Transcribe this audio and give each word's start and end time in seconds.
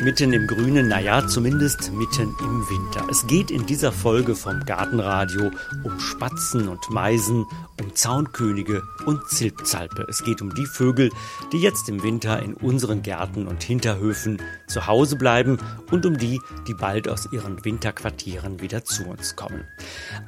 Mitten 0.00 0.32
im 0.32 0.46
Grünen, 0.46 0.86
naja, 0.86 1.26
zumindest 1.26 1.92
mitten 1.92 2.32
im 2.40 2.70
Winter. 2.70 3.04
Es 3.10 3.26
geht 3.26 3.50
in 3.50 3.66
dieser 3.66 3.90
Folge 3.90 4.36
vom 4.36 4.64
Gartenradio 4.64 5.50
um 5.82 5.98
Spatzen 5.98 6.68
und 6.68 6.88
Meisen, 6.90 7.46
um 7.80 7.94
Zaunkönige 7.96 8.84
und 9.06 9.28
Zilpzalpe. 9.28 10.06
Es 10.08 10.22
geht 10.22 10.40
um 10.40 10.54
die 10.54 10.66
Vögel, 10.66 11.10
die 11.52 11.58
jetzt 11.58 11.88
im 11.88 12.04
Winter 12.04 12.40
in 12.40 12.54
unseren 12.54 13.02
Gärten 13.02 13.48
und 13.48 13.64
Hinterhöfen 13.64 14.40
zu 14.68 14.86
Hause 14.86 15.16
bleiben 15.16 15.58
und 15.90 16.06
um 16.06 16.16
die, 16.16 16.40
die 16.68 16.74
bald 16.74 17.08
aus 17.08 17.32
ihren 17.32 17.64
Winterquartieren 17.64 18.60
wieder 18.60 18.84
zu 18.84 19.04
uns 19.04 19.34
kommen. 19.34 19.64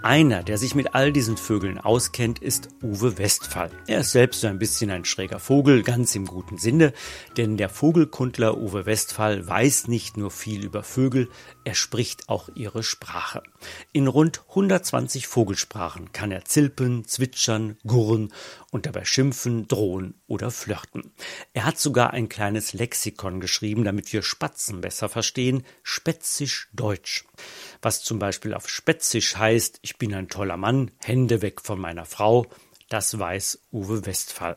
Einer, 0.02 0.42
der 0.42 0.58
sich 0.58 0.74
mit 0.74 0.96
all 0.96 1.12
diesen 1.12 1.36
Vögeln 1.36 1.78
auskennt, 1.78 2.40
ist 2.40 2.70
Uwe 2.82 3.18
Westphal. 3.18 3.70
Er 3.86 4.00
ist 4.00 4.10
selbst 4.10 4.40
so 4.40 4.48
ein 4.48 4.58
bisschen 4.58 4.90
ein 4.90 5.04
schräger 5.04 5.38
Vogel, 5.38 5.84
ganz 5.84 6.16
im 6.16 6.26
guten 6.26 6.58
Sinne, 6.58 6.92
denn 7.36 7.56
der 7.56 7.68
Vogelkundler 7.68 8.58
Uwe 8.58 8.84
Westphal 8.84 9.46
weiß, 9.46 9.59
weiß 9.60 9.88
nicht 9.88 10.16
nur 10.16 10.30
viel 10.30 10.64
über 10.64 10.82
Vögel, 10.82 11.28
er 11.64 11.74
spricht 11.74 12.30
auch 12.30 12.48
ihre 12.54 12.82
Sprache. 12.82 13.42
In 13.92 14.08
rund 14.08 14.40
120 14.48 15.26
Vogelsprachen 15.26 16.12
kann 16.12 16.32
er 16.32 16.46
zilpen, 16.46 17.06
zwitschern, 17.06 17.76
gurren 17.86 18.32
und 18.70 18.86
dabei 18.86 19.04
schimpfen, 19.04 19.68
drohen 19.68 20.14
oder 20.26 20.50
flirten. 20.50 21.12
Er 21.52 21.66
hat 21.66 21.78
sogar 21.78 22.14
ein 22.14 22.30
kleines 22.30 22.72
Lexikon 22.72 23.38
geschrieben, 23.38 23.84
damit 23.84 24.14
wir 24.14 24.22
Spatzen 24.22 24.80
besser 24.80 25.10
verstehen, 25.10 25.62
Spätzisch 25.82 26.70
Deutsch. 26.72 27.26
Was 27.82 28.02
zum 28.02 28.18
Beispiel 28.18 28.54
auf 28.54 28.66
Spätzisch 28.66 29.36
heißt, 29.36 29.80
ich 29.82 29.98
bin 29.98 30.14
ein 30.14 30.28
toller 30.28 30.56
Mann, 30.56 30.90
Hände 31.04 31.42
weg 31.42 31.60
von 31.60 31.78
meiner 31.78 32.06
Frau, 32.06 32.46
das 32.90 33.18
weiß 33.18 33.66
Uwe 33.72 34.04
Westphal. 34.04 34.56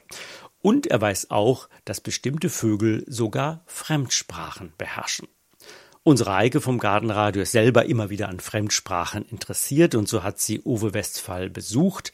Und 0.63 0.87
er 0.87 1.01
weiß 1.01 1.29
auch, 1.29 1.67
dass 1.83 1.99
bestimmte 1.99 2.49
Vögel 2.49 3.03
sogar 3.05 3.63
Fremdsprachen 3.65 4.71
beherrschen. 4.77 5.27
Unsere 6.05 6.35
Heike 6.35 6.61
vom 6.61 6.79
Gartenradio 6.79 7.43
ist 7.43 7.51
selber 7.51 7.85
immer 7.85 8.09
wieder 8.09 8.29
an 8.29 8.39
Fremdsprachen 8.39 9.25
interessiert 9.25 9.93
und 9.93 10.07
so 10.07 10.23
hat 10.23 10.39
sie 10.39 10.61
Uwe 10.61 10.93
Westphal 10.93 11.49
besucht. 11.49 12.13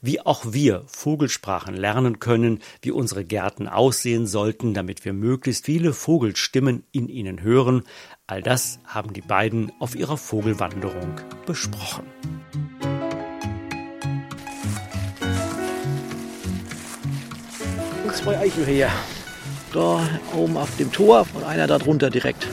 Wie 0.00 0.20
auch 0.20 0.52
wir 0.52 0.84
Vogelsprachen 0.86 1.74
lernen 1.74 2.20
können, 2.20 2.60
wie 2.80 2.92
unsere 2.92 3.24
Gärten 3.24 3.68
aussehen 3.68 4.26
sollten, 4.26 4.72
damit 4.72 5.04
wir 5.04 5.12
möglichst 5.12 5.66
viele 5.66 5.92
Vogelstimmen 5.92 6.84
in 6.92 7.08
ihnen 7.08 7.42
hören, 7.42 7.82
all 8.28 8.42
das 8.42 8.78
haben 8.84 9.12
die 9.12 9.20
beiden 9.20 9.72
auf 9.80 9.96
ihrer 9.96 10.16
Vogelwanderung 10.16 11.20
besprochen. 11.44 12.06
Zwei 18.22 18.38
Eichelhäher. 18.38 18.90
Da 19.72 20.00
oben 20.36 20.56
auf 20.56 20.76
dem 20.76 20.92
Tor 20.92 21.26
und 21.34 21.44
einer 21.44 21.66
da 21.66 21.78
drunter 21.78 22.10
direkt. 22.10 22.46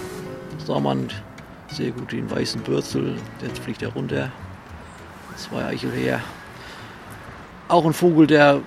Da 0.60 0.66
sah 0.66 0.80
man 0.80 1.10
sehr 1.70 1.92
gut 1.92 2.12
den 2.12 2.30
weißen 2.30 2.62
Bürzel. 2.62 3.18
Jetzt 3.42 3.60
fliegt 3.60 3.82
er 3.82 3.90
runter. 3.90 4.32
Zwei 5.36 5.66
Eichelhäher. 5.66 6.22
Auch 7.68 7.86
ein 7.86 7.94
Vogel, 7.94 8.28
der 8.28 8.62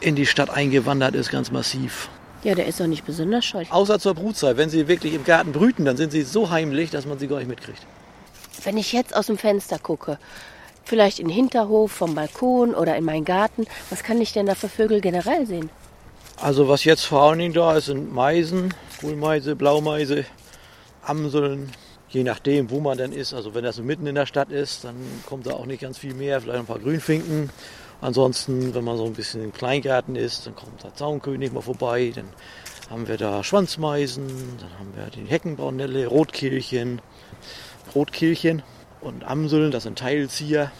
in 0.00 0.14
die 0.14 0.26
Stadt 0.26 0.50
eingewandert 0.50 1.14
ist, 1.14 1.30
ganz 1.30 1.50
massiv. 1.50 2.08
Ja, 2.44 2.54
der 2.54 2.66
ist 2.66 2.78
doch 2.80 2.86
nicht 2.86 3.06
besonders 3.06 3.44
scheu. 3.44 3.64
Außer 3.70 3.98
zur 3.98 4.14
Brutzeit. 4.14 4.56
Wenn 4.56 4.68
sie 4.68 4.88
wirklich 4.88 5.14
im 5.14 5.24
Garten 5.24 5.52
brüten, 5.52 5.84
dann 5.84 5.96
sind 5.96 6.12
sie 6.12 6.22
so 6.22 6.50
heimlich, 6.50 6.90
dass 6.90 7.06
man 7.06 7.18
sie 7.18 7.28
gar 7.28 7.38
nicht 7.38 7.48
mitkriegt. 7.48 7.80
Wenn 8.62 8.76
ich 8.76 8.92
jetzt 8.92 9.16
aus 9.16 9.26
dem 9.26 9.38
Fenster 9.38 9.78
gucke, 9.78 10.18
vielleicht 10.84 11.18
in 11.18 11.28
den 11.28 11.34
Hinterhof, 11.34 11.92
vom 11.92 12.14
Balkon 12.14 12.74
oder 12.74 12.94
in 12.96 13.04
meinen 13.04 13.24
Garten, 13.24 13.66
was 13.90 14.02
kann 14.02 14.20
ich 14.20 14.32
denn 14.32 14.46
da 14.46 14.54
für 14.54 14.68
Vögel 14.68 15.00
generell 15.00 15.46
sehen? 15.46 15.70
Also 16.40 16.68
was 16.68 16.84
jetzt 16.84 17.04
vor 17.04 17.22
allen 17.22 17.38
Dingen 17.38 17.54
da 17.54 17.76
ist, 17.76 17.86
sind 17.86 18.12
Meisen, 18.12 18.74
Kohlmeise, 19.00 19.56
Blaumeise, 19.56 20.26
Amseln, 21.02 21.72
je 22.08 22.24
nachdem, 22.24 22.70
wo 22.70 22.80
man 22.80 22.98
denn 22.98 23.12
ist. 23.12 23.32
Also 23.32 23.54
wenn 23.54 23.64
das 23.64 23.78
mitten 23.78 24.06
in 24.06 24.14
der 24.14 24.26
Stadt 24.26 24.50
ist, 24.50 24.84
dann 24.84 24.96
kommt 25.26 25.46
da 25.46 25.52
auch 25.52 25.66
nicht 25.66 25.80
ganz 25.80 25.98
viel 25.98 26.14
mehr, 26.14 26.40
vielleicht 26.40 26.58
ein 26.58 26.66
paar 26.66 26.78
Grünfinken. 26.78 27.50
Ansonsten, 28.00 28.74
wenn 28.74 28.84
man 28.84 28.98
so 28.98 29.06
ein 29.06 29.14
bisschen 29.14 29.42
im 29.42 29.52
Kleingarten 29.52 30.16
ist, 30.16 30.46
dann 30.46 30.54
kommt 30.54 30.82
der 30.84 30.94
Zaunkönig 30.94 31.52
mal 31.52 31.62
vorbei, 31.62 32.12
dann 32.14 32.28
haben 32.90 33.08
wir 33.08 33.16
da 33.16 33.42
Schwanzmeisen, 33.42 34.26
dann 34.60 34.78
haben 34.78 34.92
wir 34.94 35.06
die 35.10 35.28
Heckenbraunelle, 35.28 36.06
Rotkehlchen, 36.06 37.00
Rotkehlchen 37.94 38.62
und 39.00 39.24
Amseln, 39.24 39.70
das 39.70 39.84
sind 39.84 39.98
Teilzieher. 39.98 40.70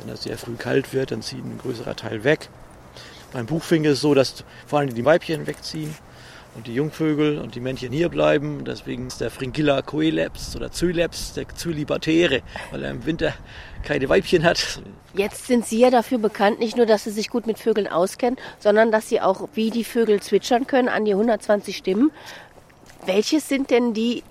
Wenn 0.00 0.12
es 0.12 0.24
sehr 0.24 0.36
früh 0.36 0.56
kalt 0.56 0.92
wird, 0.92 1.12
dann 1.12 1.22
zieht 1.22 1.44
ein 1.44 1.58
größerer 1.58 1.94
Teil 1.94 2.24
weg. 2.24 2.48
Beim 3.32 3.46
Buchfink 3.46 3.86
ist 3.86 3.92
es 3.92 4.00
so, 4.00 4.14
dass 4.14 4.44
vor 4.66 4.80
allem 4.80 4.94
die 4.94 5.04
Weibchen 5.04 5.46
wegziehen 5.46 5.94
und 6.54 6.66
die 6.66 6.74
Jungvögel 6.74 7.38
und 7.38 7.54
die 7.54 7.60
Männchen 7.60 7.92
hier 7.92 8.10
bleiben. 8.10 8.64
Deswegen 8.64 9.06
ist 9.06 9.20
der 9.20 9.30
Fringilla 9.30 9.80
coeleps 9.80 10.54
oder 10.54 10.70
Zyleps 10.70 11.32
der 11.32 11.48
Zylibatäre, 11.48 12.42
weil 12.70 12.84
er 12.84 12.90
im 12.90 13.06
Winter 13.06 13.32
keine 13.84 14.08
Weibchen 14.08 14.44
hat. 14.44 14.82
Jetzt 15.14 15.46
sind 15.46 15.66
Sie 15.66 15.78
ja 15.78 15.90
dafür 15.90 16.18
bekannt, 16.18 16.58
nicht 16.58 16.76
nur, 16.76 16.84
dass 16.84 17.04
Sie 17.04 17.10
sich 17.10 17.30
gut 17.30 17.46
mit 17.46 17.58
Vögeln 17.58 17.88
auskennen, 17.88 18.38
sondern 18.58 18.92
dass 18.92 19.08
Sie 19.08 19.20
auch, 19.20 19.48
wie 19.54 19.70
die 19.70 19.84
Vögel 19.84 20.20
zwitschern 20.20 20.66
können, 20.66 20.88
an 20.88 21.04
die 21.04 21.12
120 21.12 21.76
Stimmen. 21.76 22.10
Welches 23.06 23.48
sind 23.48 23.70
denn 23.70 23.94
die, 23.94 24.22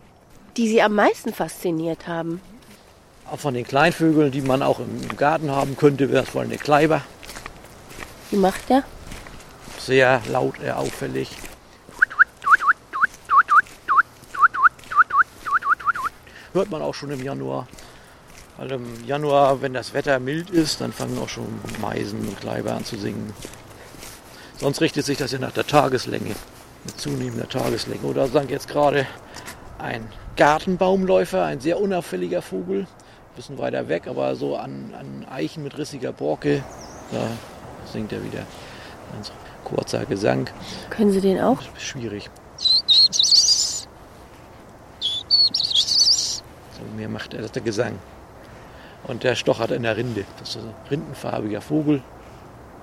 die 0.57 0.67
Sie 0.67 0.81
am 0.81 0.93
meisten 0.93 1.33
fasziniert 1.33 2.07
haben? 2.07 2.39
Auch 3.29 3.39
von 3.39 3.53
den 3.53 3.65
Kleinvögeln, 3.65 4.31
die 4.31 4.41
man 4.41 4.61
auch 4.61 4.79
im 4.79 5.17
Garten 5.17 5.51
haben 5.51 5.75
könnte, 5.75 6.11
wäre 6.11 6.23
es 6.23 6.29
vor 6.29 6.41
allem 6.41 6.49
der 6.49 6.59
Kleiber. 6.59 7.01
Wie 8.31 8.37
macht 8.37 8.69
der? 8.69 8.83
Sehr 9.77 10.21
laut, 10.29 10.59
eher 10.61 10.79
auffällig. 10.79 11.29
Hört 16.53 16.69
man 16.69 16.81
auch 16.81 16.93
schon 16.93 17.11
im 17.11 17.21
Januar. 17.21 17.67
Weil 18.57 18.71
im 18.71 19.05
Januar, 19.05 19.61
wenn 19.61 19.73
das 19.73 19.93
Wetter 19.93 20.19
mild 20.19 20.49
ist, 20.49 20.81
dann 20.81 20.93
fangen 20.93 21.17
auch 21.19 21.29
schon 21.29 21.47
Meisen 21.81 22.27
und 22.27 22.39
Kleiber 22.39 22.73
an 22.73 22.85
zu 22.85 22.97
singen. 22.97 23.33
Sonst 24.57 24.79
richtet 24.81 25.05
sich 25.05 25.17
das 25.17 25.31
ja 25.31 25.39
nach 25.39 25.51
der 25.51 25.65
Tageslänge, 25.65 26.35
mit 26.85 26.99
zunehmender 26.99 27.49
Tageslänge. 27.49 28.03
Oder 28.03 28.27
sang 28.27 28.47
jetzt 28.49 28.67
gerade 28.67 29.07
ein 29.77 30.07
Gartenbaumläufer, 30.37 31.43
ein 31.43 31.59
sehr 31.59 31.81
unauffälliger 31.81 32.41
Vogel, 32.41 32.81
ein 32.81 33.35
bisschen 33.35 33.57
weiter 33.57 33.89
weg, 33.89 34.07
aber 34.07 34.35
so 34.35 34.55
an, 34.55 34.93
an 34.97 35.25
Eichen 35.29 35.63
mit 35.63 35.77
rissiger 35.77 36.13
Borke. 36.13 36.63
Da 37.11 37.29
singt 37.91 38.11
er 38.13 38.23
wieder. 38.23 38.43
Ganz 39.13 39.31
kurzer 39.63 40.05
Gesang. 40.05 40.49
Können 40.89 41.11
Sie 41.11 41.21
den 41.21 41.39
auch? 41.39 41.59
Schwierig. 41.77 42.29
So 44.99 46.83
mehr 46.95 47.09
macht 47.09 47.33
er, 47.33 47.41
das 47.41 47.51
der 47.51 47.61
Gesang. 47.61 47.99
Und 49.03 49.23
der 49.23 49.35
stochert 49.35 49.71
in 49.71 49.83
der 49.83 49.97
Rinde. 49.97 50.25
Das 50.39 50.49
ist 50.49 50.57
ein 50.57 50.73
rindenfarbiger 50.89 51.61
Vogel, 51.61 52.01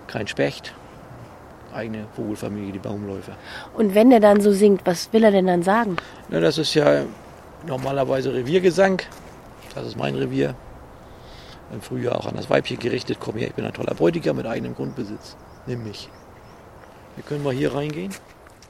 kein 0.06 0.26
Specht. 0.26 0.74
Eigene 1.72 2.06
Vogelfamilie, 2.16 2.72
die 2.72 2.78
Baumläufer. 2.78 3.32
Und 3.74 3.94
wenn 3.94 4.10
der 4.10 4.20
dann 4.20 4.40
so 4.40 4.52
singt, 4.52 4.80
was 4.84 5.12
will 5.12 5.24
er 5.24 5.30
denn 5.30 5.46
dann 5.46 5.62
sagen? 5.62 5.96
Na, 6.28 6.40
das 6.40 6.58
ist 6.58 6.74
ja 6.74 7.04
normalerweise 7.66 8.32
Reviergesang. 8.32 9.02
Das 9.74 9.86
ist 9.86 9.96
mein 9.96 10.14
Revier 10.14 10.54
im 11.72 11.82
Frühjahr 11.82 12.18
auch 12.18 12.26
an 12.26 12.36
das 12.36 12.50
Weibchen 12.50 12.78
gerichtet, 12.78 13.18
komm 13.20 13.36
her, 13.36 13.48
ich 13.48 13.54
bin 13.54 13.64
ein 13.64 13.72
toller 13.72 13.94
Bräutigam 13.94 14.36
mit 14.36 14.46
eigenem 14.46 14.74
Grundbesitz. 14.74 15.36
Nimm 15.66 15.84
mich. 15.84 16.08
Wir 17.16 17.24
können 17.24 17.42
mal 17.42 17.52
hier 17.52 17.74
reingehen. 17.74 18.14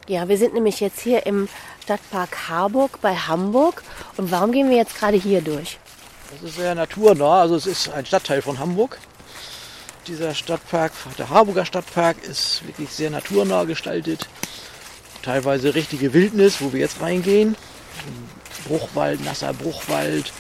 Ja, 0.09 0.26
wir 0.26 0.38
sind 0.38 0.54
nämlich 0.54 0.81
jetzt 0.81 1.00
hier 1.00 1.26
im 1.26 1.48
Stadtpark 1.82 2.48
Harburg 2.48 3.00
bei 3.03 3.14
Hamburg. 3.14 3.82
Und 4.16 4.31
warum 4.31 4.53
gehen 4.53 4.70
wir 4.70 4.76
jetzt 4.76 4.98
gerade 4.98 5.19
hier 5.19 5.42
durch? 5.42 5.78
Das 6.31 6.42
ist 6.50 6.56
sehr 6.56 6.75
naturnah, 6.75 7.42
also 7.42 7.56
es 7.56 7.66
ist 7.66 7.91
ein 7.91 8.06
Stadtteil 8.06 8.42
von 8.42 8.59
Hamburg. 8.59 8.98
Dieser 10.06 10.34
Stadtpark, 10.34 10.92
der 11.19 11.28
Harburger 11.28 11.66
Stadtpark, 11.66 12.22
ist 12.24 12.66
wirklich 12.66 12.91
sehr 12.91 13.10
naturnah 13.10 13.65
gestaltet. 13.65 14.28
Teilweise 15.22 15.74
richtige 15.74 16.15
Wildnis, 16.15 16.60
wo 16.60 16.72
wir 16.72 16.80
jetzt 16.80 17.00
reingehen. 17.00 17.56
Bruchwald, 18.66 19.24
nasser 19.24 19.53
Bruchwald. 19.53 20.33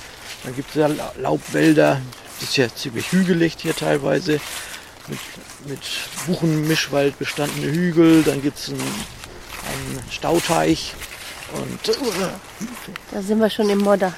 Dann 0.44 0.56
gibt 0.56 0.70
es 0.70 0.76
ja 0.76 0.88
Laubwälder, 1.18 2.00
ist 2.40 2.56
ja 2.56 2.68
ziemlich 2.74 3.12
hügelig 3.12 3.56
hier 3.58 3.74
teilweise. 3.74 4.40
Mit, 5.08 5.18
mit 5.66 5.80
Buchenmischwald 6.26 7.18
bestandene 7.18 7.66
Hügel. 7.66 8.22
Dann 8.22 8.42
gibt 8.42 8.58
es 8.58 8.68
einen, 8.68 8.80
einen 8.80 10.04
Stauteich. 10.10 10.94
Und 11.54 11.98
da 13.10 13.22
sind 13.22 13.38
wir 13.38 13.48
schon 13.50 13.70
im 13.70 13.78
Modder. 13.78 14.12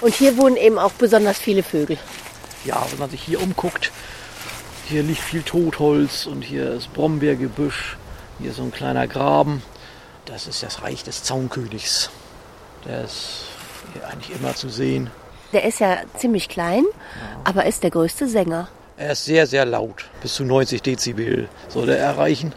Und 0.00 0.14
hier 0.14 0.36
wohnen 0.36 0.56
eben 0.56 0.78
auch 0.78 0.92
besonders 0.92 1.38
viele 1.38 1.62
Vögel. 1.62 1.98
Ja, 2.64 2.86
wenn 2.90 2.98
man 2.98 3.10
sich 3.10 3.22
hier 3.22 3.40
umguckt, 3.42 3.92
hier 4.88 5.02
liegt 5.02 5.20
viel 5.20 5.42
Totholz 5.42 6.26
und 6.26 6.42
hier 6.42 6.72
ist 6.72 6.92
Brombeergebüsch. 6.92 7.96
Hier 8.38 8.52
so 8.52 8.62
ein 8.62 8.72
kleiner 8.72 9.06
Graben. 9.06 9.62
Das 10.26 10.46
ist 10.46 10.62
das 10.62 10.82
Reich 10.82 11.02
des 11.04 11.22
Zaunkönigs. 11.22 12.10
Der 12.84 13.04
ist 13.04 13.46
hier 13.92 14.06
eigentlich 14.08 14.36
immer 14.36 14.54
zu 14.54 14.68
sehen. 14.68 15.10
Der 15.52 15.64
ist 15.64 15.80
ja 15.80 15.98
ziemlich 16.16 16.48
klein, 16.48 16.84
aber 17.44 17.66
ist 17.66 17.82
der 17.82 17.90
größte 17.90 18.28
Sänger. 18.28 18.68
Er 18.96 19.12
ist 19.12 19.24
sehr, 19.24 19.46
sehr 19.46 19.64
laut. 19.64 20.06
Bis 20.22 20.34
zu 20.34 20.44
90 20.44 20.82
Dezibel 20.82 21.48
soll 21.68 21.88
er 21.88 21.98
erreichen. 21.98 22.52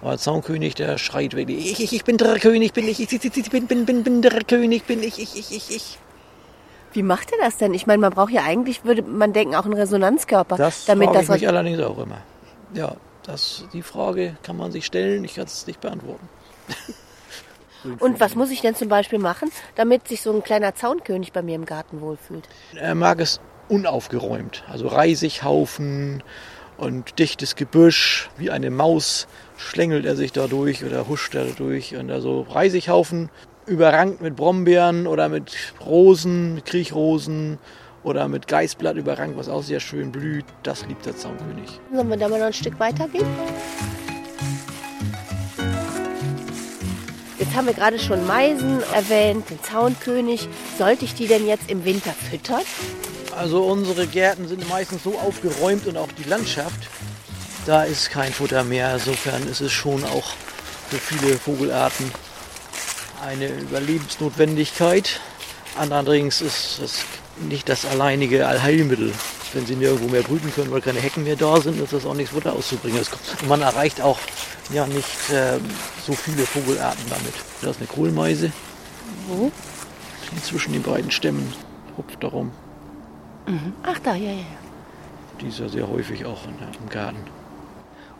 Aber 0.00 0.10
der 0.10 0.18
Zaunkönig, 0.18 0.74
der 0.74 0.98
schreit 0.98 1.34
wirklich, 1.34 1.70
ich, 1.72 1.82
ich, 1.82 1.92
ich 1.92 2.04
bin 2.04 2.16
der 2.16 2.38
König, 2.38 2.72
bin 2.72 2.86
ich, 2.86 3.00
ich, 3.00 3.12
ich, 3.12 3.36
ich 3.36 3.50
bin, 3.50 3.66
bin, 3.66 3.86
bin, 3.86 4.02
bin 4.02 4.22
der 4.22 4.44
König, 4.44 4.84
bin 4.86 5.02
ich, 5.02 5.18
ich, 5.18 5.36
ich, 5.36 5.52
ich, 5.52 5.74
ich. 5.74 5.98
Wie 6.92 7.02
macht 7.02 7.30
er 7.32 7.38
das 7.44 7.56
denn? 7.58 7.74
Ich 7.74 7.86
meine, 7.86 7.98
man 7.98 8.12
braucht 8.12 8.30
ja 8.30 8.42
eigentlich, 8.44 8.84
würde 8.84 9.02
man 9.02 9.32
denken, 9.32 9.54
auch 9.54 9.64
einen 9.64 9.74
Resonanzkörper, 9.74 10.56
Das 10.56 10.84
damit 10.84 11.08
frage 11.08 11.18
das 11.18 11.28
ich 11.28 11.42
mich 11.42 11.48
allerdings 11.48 11.80
auch 11.80 11.98
immer. 11.98 12.18
Ja, 12.74 12.96
das, 13.22 13.64
die 13.72 13.82
Frage 13.82 14.36
kann 14.42 14.56
man 14.56 14.72
sich 14.72 14.86
stellen, 14.86 15.24
ich 15.24 15.34
kann 15.34 15.44
es 15.44 15.66
nicht 15.66 15.80
beantworten. 15.80 16.28
Und 17.98 18.20
was 18.20 18.34
muss 18.34 18.50
ich 18.50 18.60
denn 18.60 18.74
zum 18.74 18.88
Beispiel 18.88 19.18
machen, 19.18 19.50
damit 19.74 20.08
sich 20.08 20.22
so 20.22 20.32
ein 20.32 20.42
kleiner 20.42 20.74
Zaunkönig 20.74 21.32
bei 21.32 21.42
mir 21.42 21.54
im 21.54 21.64
Garten 21.64 22.00
wohlfühlt? 22.00 22.48
Er 22.74 22.94
mag 22.94 23.20
es 23.20 23.40
unaufgeräumt, 23.68 24.64
also 24.70 24.86
Reisighaufen 24.88 26.22
und 26.76 27.18
dichtes 27.18 27.56
Gebüsch. 27.56 28.30
Wie 28.36 28.50
eine 28.50 28.70
Maus 28.70 29.26
schlängelt 29.56 30.04
er 30.04 30.16
sich 30.16 30.32
da 30.32 30.46
durch 30.46 30.84
oder 30.84 31.08
huscht 31.08 31.34
er 31.34 31.46
durch. 31.46 31.96
Und 31.96 32.10
also 32.10 32.42
Reisighaufen 32.42 33.30
überrankt 33.66 34.20
mit 34.20 34.36
Brombeeren 34.36 35.06
oder 35.06 35.28
mit 35.28 35.56
Rosen, 35.84 36.54
mit 36.54 36.66
Kriechrosen 36.66 37.58
oder 38.04 38.28
mit 38.28 38.46
Geißblatt 38.46 38.96
überrankt, 38.96 39.36
was 39.36 39.48
auch 39.48 39.62
sehr 39.62 39.80
schön 39.80 40.12
blüht. 40.12 40.44
Das 40.62 40.86
liebt 40.86 41.06
der 41.06 41.16
Zaunkönig. 41.16 41.80
Sollen 41.92 42.08
wir 42.08 42.16
da 42.16 42.28
mal 42.28 42.38
noch 42.38 42.46
ein 42.46 42.52
Stück 42.52 42.78
weitergehen? 42.78 43.26
Haben 47.56 47.66
wir 47.66 47.74
gerade 47.74 47.98
schon 47.98 48.26
Meisen 48.26 48.82
erwähnt, 48.92 49.48
den 49.48 49.62
Zaunkönig. 49.62 50.46
Sollte 50.78 51.06
ich 51.06 51.14
die 51.14 51.26
denn 51.26 51.46
jetzt 51.46 51.70
im 51.70 51.84
Winter 51.86 52.12
füttern? 52.12 52.60
Also 53.34 53.64
unsere 53.64 54.06
Gärten 54.06 54.46
sind 54.46 54.68
meistens 54.68 55.02
so 55.02 55.18
aufgeräumt 55.18 55.86
und 55.86 55.96
auch 55.96 56.10
die 56.12 56.28
Landschaft, 56.28 56.88
da 57.64 57.82
ist 57.82 58.10
kein 58.10 58.32
Futter 58.32 58.62
mehr. 58.62 58.94
Insofern 58.94 59.46
ist 59.48 59.60
es 59.60 59.72
schon 59.72 60.04
auch 60.04 60.34
für 60.90 60.98
viele 60.98 61.36
Vogelarten 61.38 62.10
eine 63.26 63.48
Überlebensnotwendigkeit. 63.48 65.20
Allerdings 65.78 66.42
ist 66.42 66.78
es 66.78 67.04
nicht 67.48 67.68
das 67.68 67.86
alleinige 67.86 68.46
Allheilmittel. 68.46 69.12
Wenn 69.52 69.64
sie 69.66 69.76
nirgendwo 69.76 70.08
mehr 70.08 70.22
brüten 70.22 70.52
können, 70.54 70.70
weil 70.70 70.80
keine 70.80 70.98
Hecken 71.00 71.24
mehr 71.24 71.36
da 71.36 71.60
sind, 71.60 71.80
ist 71.80 71.92
das 71.92 72.04
auch 72.04 72.14
nichts 72.14 72.32
Futter 72.32 72.52
auszubringen. 72.52 72.98
Und 73.42 73.48
man 73.48 73.62
erreicht 73.62 74.00
auch 74.00 74.18
ja 74.72 74.86
nicht 74.86 75.06
ähm, 75.32 75.60
so 76.04 76.12
viele 76.12 76.44
Vogelarten 76.44 77.04
damit. 77.08 77.32
Da 77.62 77.70
ist 77.70 77.78
eine 77.78 77.86
Kohlmeise. 77.86 78.50
Wo? 79.28 79.50
Die 80.32 80.42
zwischen 80.42 80.72
den 80.72 80.82
beiden 80.82 81.10
Stämmen 81.10 81.52
hupft 81.96 82.22
darum. 82.22 82.50
Ach 83.84 83.98
da, 84.00 84.14
ja, 84.14 84.30
ja. 84.30 84.36
ja. 84.38 84.44
Die 85.40 85.46
ist 85.48 85.60
ja 85.60 85.68
sehr 85.68 85.88
häufig 85.88 86.24
auch 86.24 86.44
in 86.46 86.58
der, 86.58 86.68
im 86.82 86.88
Garten. 86.88 87.18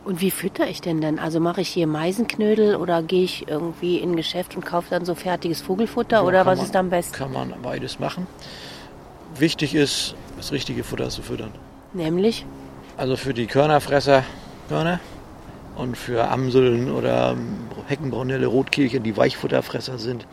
Und 0.05 0.21
wie 0.21 0.31
fütter 0.31 0.67
ich 0.69 0.79
denn 0.79 1.01
dann? 1.01 1.19
Also 1.19 1.41
mache 1.41 1.59
ich 1.59 1.67
hier 1.69 1.85
Meisenknödel 1.85 2.77
oder 2.77 3.03
gehe 3.03 3.23
ich 3.25 3.47
irgendwie 3.49 3.97
in 3.97 4.11
ein 4.11 4.15
Geschäft 4.15 4.55
und 4.55 4.65
kaufe 4.65 4.87
dann 4.91 5.03
so 5.03 5.15
fertiges 5.15 5.59
Vogelfutter 5.61 6.17
Ja, 6.17 6.23
oder 6.23 6.45
was 6.45 6.59
man- 6.59 6.65
ist 6.67 6.75
am 6.77 6.89
besten? 6.89 7.13
Kann 7.13 7.33
man 7.33 7.53
beides 7.61 7.99
machen. 7.99 8.25
Wichtig 9.37 9.75
ist, 9.75 10.15
das 10.37 10.51
richtige 10.51 10.83
Futter 10.83 11.09
zu 11.09 11.21
füttern. 11.21 11.51
Nämlich? 11.93 12.45
Also 12.95 13.15
für 13.17 13.33
die 13.33 13.47
Körnerfresser 13.47 14.23
Körner 14.69 14.99
und 15.75 15.97
für 15.97 16.29
Amseln 16.29 16.91
oder 16.91 17.35
Heckenbraunelle, 17.87 18.47
Rotkehlchen, 18.47 19.03
die 19.03 19.15
Weichfutterfresser 19.15 19.97
sind, 19.97 20.25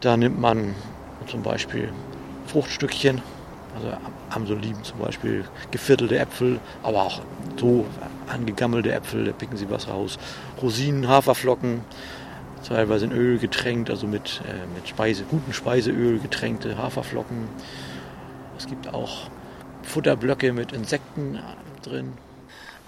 da 0.00 0.16
nimmt 0.16 0.40
man 0.40 0.74
zum 1.26 1.42
Beispiel 1.42 1.90
Fruchtstückchen. 2.46 3.20
Also 3.76 3.88
Am- 3.88 4.00
Amseln 4.30 4.62
lieben 4.62 4.82
zum 4.82 4.98
Beispiel 4.98 5.44
geviertelte 5.70 6.18
Äpfel, 6.18 6.58
aber 6.82 7.02
auch 7.02 7.20
so 7.58 7.84
angegammelte 8.26 8.90
Äpfel, 8.92 9.24
da 9.26 9.32
picken 9.32 9.56
sie 9.56 9.70
was 9.70 9.88
raus. 9.88 10.18
Rosinen, 10.60 11.08
Haferflocken, 11.08 11.82
teilweise 12.66 13.04
in 13.04 13.12
Öl 13.12 13.38
getränkt, 13.38 13.90
also 13.90 14.06
mit, 14.06 14.40
äh, 14.48 14.66
mit 14.74 14.88
Speise, 14.88 15.24
gutem 15.30 15.52
Speiseöl 15.52 16.18
getränkte 16.18 16.76
Haferflocken. 16.78 17.48
Es 18.58 18.66
gibt 18.66 18.92
auch 18.92 19.28
Futterblöcke 19.86 20.52
mit 20.52 20.72
Insekten 20.72 21.38
drin. 21.82 22.12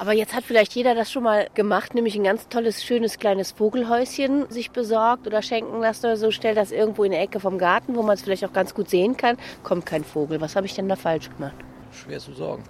Aber 0.01 0.13
jetzt 0.13 0.33
hat 0.33 0.45
vielleicht 0.45 0.75
jeder 0.75 0.95
das 0.95 1.11
schon 1.11 1.25
mal 1.25 1.49
gemacht, 1.55 1.95
nämlich 1.95 2.15
ein 2.15 2.23
ganz 2.23 2.49
tolles, 2.49 2.85
schönes 2.85 3.19
kleines 3.19 3.51
Vogelhäuschen 3.51 4.49
sich 4.49 4.71
besorgt 4.71 5.27
oder 5.27 5.43
schenken 5.43 5.81
lassen 5.81 6.07
oder 6.07 6.17
so, 6.17 6.31
stellt 6.31 6.57
das 6.57 6.71
irgendwo 6.71 7.03
in 7.03 7.11
der 7.11 7.21
Ecke 7.21 7.41
vom 7.41 7.59
Garten, 7.59 7.97
wo 7.97 8.03
man 8.03 8.15
es 8.15 8.23
vielleicht 8.23 8.45
auch 8.45 8.53
ganz 8.53 8.75
gut 8.75 8.89
sehen 8.89 9.17
kann, 9.17 9.37
kommt 9.65 9.87
kein 9.87 10.05
Vogel. 10.05 10.41
Was 10.41 10.55
habe 10.55 10.67
ich 10.67 10.75
denn 10.75 10.89
da 10.89 10.95
falsch 10.95 11.31
gemacht? 11.31 11.57
Schwer 11.93 12.21
zu 12.21 12.33
sagen. 12.33 12.63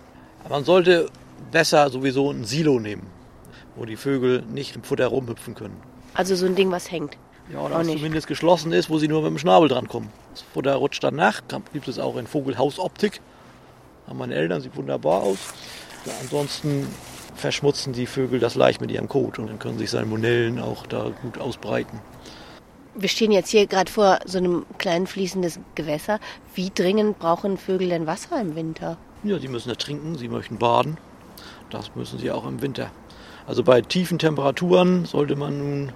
Aber 0.44 0.54
man 0.54 0.64
sollte 0.64 1.10
besser 1.52 1.90
sowieso 1.90 2.30
ein 2.30 2.44
Silo 2.44 2.80
nehmen, 2.80 3.06
wo 3.76 3.84
die 3.84 3.96
Vögel 3.96 4.42
nicht 4.50 4.74
im 4.74 4.82
Futter 4.82 5.08
rumhüpfen 5.08 5.54
können. 5.54 5.76
Also 6.14 6.34
so 6.34 6.46
ein 6.46 6.54
Ding, 6.54 6.70
was 6.70 6.90
hängt. 6.90 7.18
Ja, 7.52 7.60
oder 7.60 7.76
was 7.76 7.86
zumindest 7.88 8.26
geschlossen 8.26 8.72
ist, 8.72 8.88
wo 8.88 8.98
sie 8.98 9.08
nur 9.08 9.20
mit 9.20 9.30
dem 9.30 9.38
Schnabel 9.38 9.68
dran 9.68 9.86
kommen. 9.86 10.10
Das 10.30 10.42
Futter 10.54 10.74
rutscht 10.74 11.04
dann 11.04 11.16
nach. 11.16 11.42
Gibt 11.74 11.88
es 11.88 11.98
auch 11.98 12.16
in 12.16 12.26
Vogelhausoptik. 12.26 13.20
Haben 14.08 14.18
meine 14.18 14.34
Eltern, 14.34 14.60
sieht 14.60 14.76
wunderbar 14.76 15.22
aus. 15.22 15.38
Ja, 16.06 16.12
ansonsten 16.22 16.86
verschmutzen 17.34 17.92
die 17.92 18.06
Vögel 18.06 18.40
das 18.40 18.54
leicht 18.54 18.80
mit 18.80 18.90
ihrem 18.90 19.08
Kot 19.08 19.38
und 19.38 19.48
dann 19.48 19.58
können 19.58 19.78
sich 19.78 19.90
Salmonellen 19.90 20.60
auch 20.60 20.86
da 20.86 21.12
gut 21.22 21.38
ausbreiten. 21.38 22.00
Wir 22.94 23.08
stehen 23.08 23.30
jetzt 23.30 23.50
hier 23.50 23.66
gerade 23.66 23.92
vor 23.92 24.18
so 24.24 24.38
einem 24.38 24.66
kleinen 24.78 25.06
fließendes 25.06 25.60
Gewässer. 25.74 26.18
Wie 26.54 26.70
dringend 26.74 27.18
brauchen 27.18 27.58
Vögel 27.58 27.90
denn 27.90 28.06
Wasser 28.06 28.40
im 28.40 28.56
Winter? 28.56 28.96
Ja, 29.22 29.38
sie 29.38 29.48
müssen 29.48 29.68
ja 29.68 29.74
trinken, 29.74 30.16
sie 30.16 30.28
möchten 30.28 30.58
baden. 30.58 30.96
Das 31.70 31.94
müssen 31.94 32.18
sie 32.18 32.30
auch 32.30 32.46
im 32.46 32.62
Winter. 32.62 32.90
Also 33.46 33.62
bei 33.62 33.82
tiefen 33.82 34.18
Temperaturen 34.18 35.04
sollte 35.04 35.36
man 35.36 35.58
nun, 35.58 35.88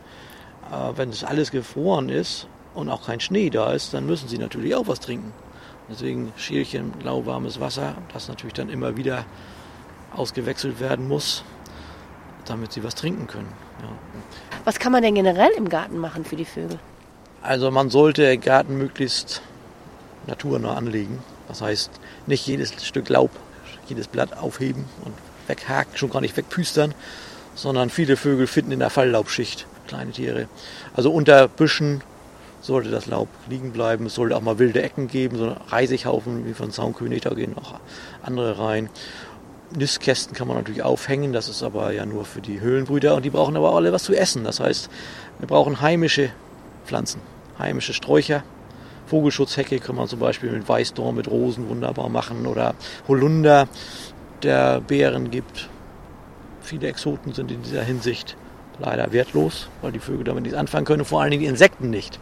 äh, 0.70 0.96
wenn 0.96 1.08
es 1.08 1.24
alles 1.24 1.50
gefroren 1.50 2.08
ist 2.08 2.46
und 2.74 2.88
auch 2.88 3.06
kein 3.06 3.20
Schnee 3.20 3.50
da 3.50 3.72
ist, 3.72 3.94
dann 3.94 4.06
müssen 4.06 4.28
sie 4.28 4.38
natürlich 4.38 4.74
auch 4.74 4.86
was 4.86 5.00
trinken. 5.00 5.32
Deswegen 5.92 6.32
Schälchen 6.38 6.94
lauwarmes 7.04 7.60
Wasser, 7.60 7.94
das 8.14 8.28
natürlich 8.28 8.54
dann 8.54 8.70
immer 8.70 8.96
wieder 8.96 9.26
ausgewechselt 10.16 10.80
werden 10.80 11.06
muss, 11.06 11.44
damit 12.46 12.72
sie 12.72 12.82
was 12.82 12.94
trinken 12.94 13.26
können. 13.26 13.52
Ja. 13.82 13.88
Was 14.64 14.78
kann 14.78 14.90
man 14.92 15.02
denn 15.02 15.14
generell 15.14 15.50
im 15.54 15.68
Garten 15.68 15.98
machen 15.98 16.24
für 16.24 16.36
die 16.36 16.46
Vögel? 16.46 16.78
Also 17.42 17.70
man 17.70 17.90
sollte 17.90 18.22
den 18.22 18.40
Garten 18.40 18.78
möglichst 18.78 19.42
naturnah 20.26 20.76
anlegen. 20.76 21.18
Das 21.46 21.60
heißt, 21.60 21.90
nicht 22.26 22.46
jedes 22.46 22.86
Stück 22.86 23.10
Laub, 23.10 23.30
jedes 23.86 24.06
Blatt 24.08 24.38
aufheben 24.38 24.86
und 25.04 25.12
weghaken, 25.46 25.94
schon 25.98 26.08
gar 26.08 26.22
nicht 26.22 26.38
wegpüstern, 26.38 26.94
sondern 27.54 27.90
viele 27.90 28.16
Vögel 28.16 28.46
finden 28.46 28.72
in 28.72 28.78
der 28.78 28.88
Falllaubschicht 28.88 29.66
kleine 29.88 30.12
Tiere. 30.12 30.48
Also 30.94 31.12
unter 31.12 31.48
Büschen 31.48 32.00
sollte 32.62 32.90
das 32.90 33.06
Laub 33.06 33.28
liegen 33.50 33.72
bleiben. 33.72 34.06
Es 34.06 34.14
sollte 34.14 34.36
auch 34.36 34.40
mal 34.40 34.58
wilde 34.58 34.82
Ecken 34.82 35.08
geben, 35.08 35.36
so 35.36 35.54
Reisighaufen 35.68 36.46
wie 36.46 36.54
von 36.54 36.70
Zaunkönig, 36.70 37.20
da 37.20 37.30
gehen 37.30 37.54
auch 37.58 37.74
andere 38.22 38.58
rein. 38.58 38.88
Nistkästen 39.76 40.34
kann 40.34 40.48
man 40.48 40.56
natürlich 40.56 40.82
aufhängen, 40.82 41.32
das 41.32 41.48
ist 41.48 41.62
aber 41.62 41.92
ja 41.92 42.06
nur 42.06 42.24
für 42.24 42.40
die 42.40 42.60
Höhlenbrüter 42.60 43.14
und 43.14 43.24
die 43.24 43.30
brauchen 43.30 43.56
aber 43.56 43.70
auch 43.70 43.76
alle 43.76 43.92
was 43.92 44.04
zu 44.04 44.14
essen. 44.14 44.44
Das 44.44 44.60
heißt, 44.60 44.88
wir 45.38 45.48
brauchen 45.48 45.80
heimische 45.80 46.30
Pflanzen, 46.86 47.20
heimische 47.58 47.92
Sträucher. 47.92 48.44
Vogelschutzhecke 49.06 49.78
kann 49.78 49.96
man 49.96 50.08
zum 50.08 50.20
Beispiel 50.20 50.50
mit 50.50 50.68
Weißdorn, 50.68 51.16
mit 51.16 51.28
Rosen 51.28 51.68
wunderbar 51.68 52.08
machen 52.08 52.46
oder 52.46 52.74
Holunder, 53.08 53.66
der 54.42 54.80
Beeren 54.80 55.30
gibt. 55.30 55.68
Viele 56.60 56.88
Exoten 56.88 57.32
sind 57.32 57.50
in 57.50 57.62
dieser 57.62 57.82
Hinsicht 57.82 58.36
leider 58.82 59.12
wertlos, 59.12 59.68
weil 59.80 59.92
die 59.92 59.98
Vögel 60.00 60.24
damit 60.24 60.42
nichts 60.42 60.58
anfangen 60.58 60.84
können, 60.84 61.04
vor 61.04 61.20
allen 61.22 61.30
Dingen 61.30 61.42
die 61.42 61.48
Insekten 61.48 61.88
nicht. 61.90 62.18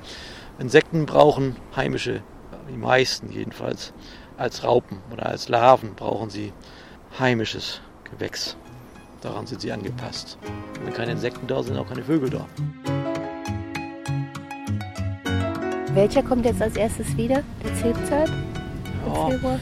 Insekten 0.59 1.07
brauchen 1.07 1.57
heimische, 1.75 2.23
die 2.71 2.77
meisten 2.77 3.31
jedenfalls, 3.33 3.93
als 4.37 4.63
Raupen 4.63 4.99
oder 5.11 5.27
als 5.27 5.49
Larven 5.49 5.95
brauchen 5.95 6.31
sie 6.31 6.53
heimisches 7.19 7.81
Gewächs. 8.11 8.57
Daran 9.23 9.47
sind 9.47 9.61
sie 9.61 9.73
angepasst. 9.73 10.39
Wenn 10.85 10.95
keine 10.95 11.13
Insekten 11.13 11.47
da 11.47 11.57
sind, 11.63 11.75
sind 11.75 11.79
auch 11.79 11.89
keine 11.89 12.05
Vögel 12.05 12.31
da. 12.31 12.47
Welcher 15.95 16.23
kommt 16.23 16.45
jetzt 16.45 16.63
als 16.63 16.77
erstes 16.77 17.17
wieder? 17.17 17.43
Der 17.65 17.75
Zilpzeit? 17.75 18.29
Im 18.29 19.13
Ja, 19.13 19.29
Februar? 19.29 19.59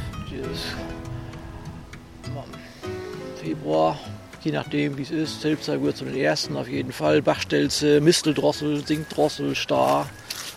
Februar, 3.36 3.98
je 4.42 4.52
nachdem 4.52 4.96
wie 4.96 5.02
es 5.02 5.10
ist, 5.10 5.42
gehört 5.42 5.96
zu 5.96 6.04
den 6.04 6.16
ersten 6.16 6.56
auf 6.56 6.68
jeden 6.68 6.92
Fall. 6.92 7.22
Bachstelze, 7.22 8.00
Misteldrossel, 8.00 8.86
Sinkdrossel, 8.86 9.54
Star. 9.54 10.08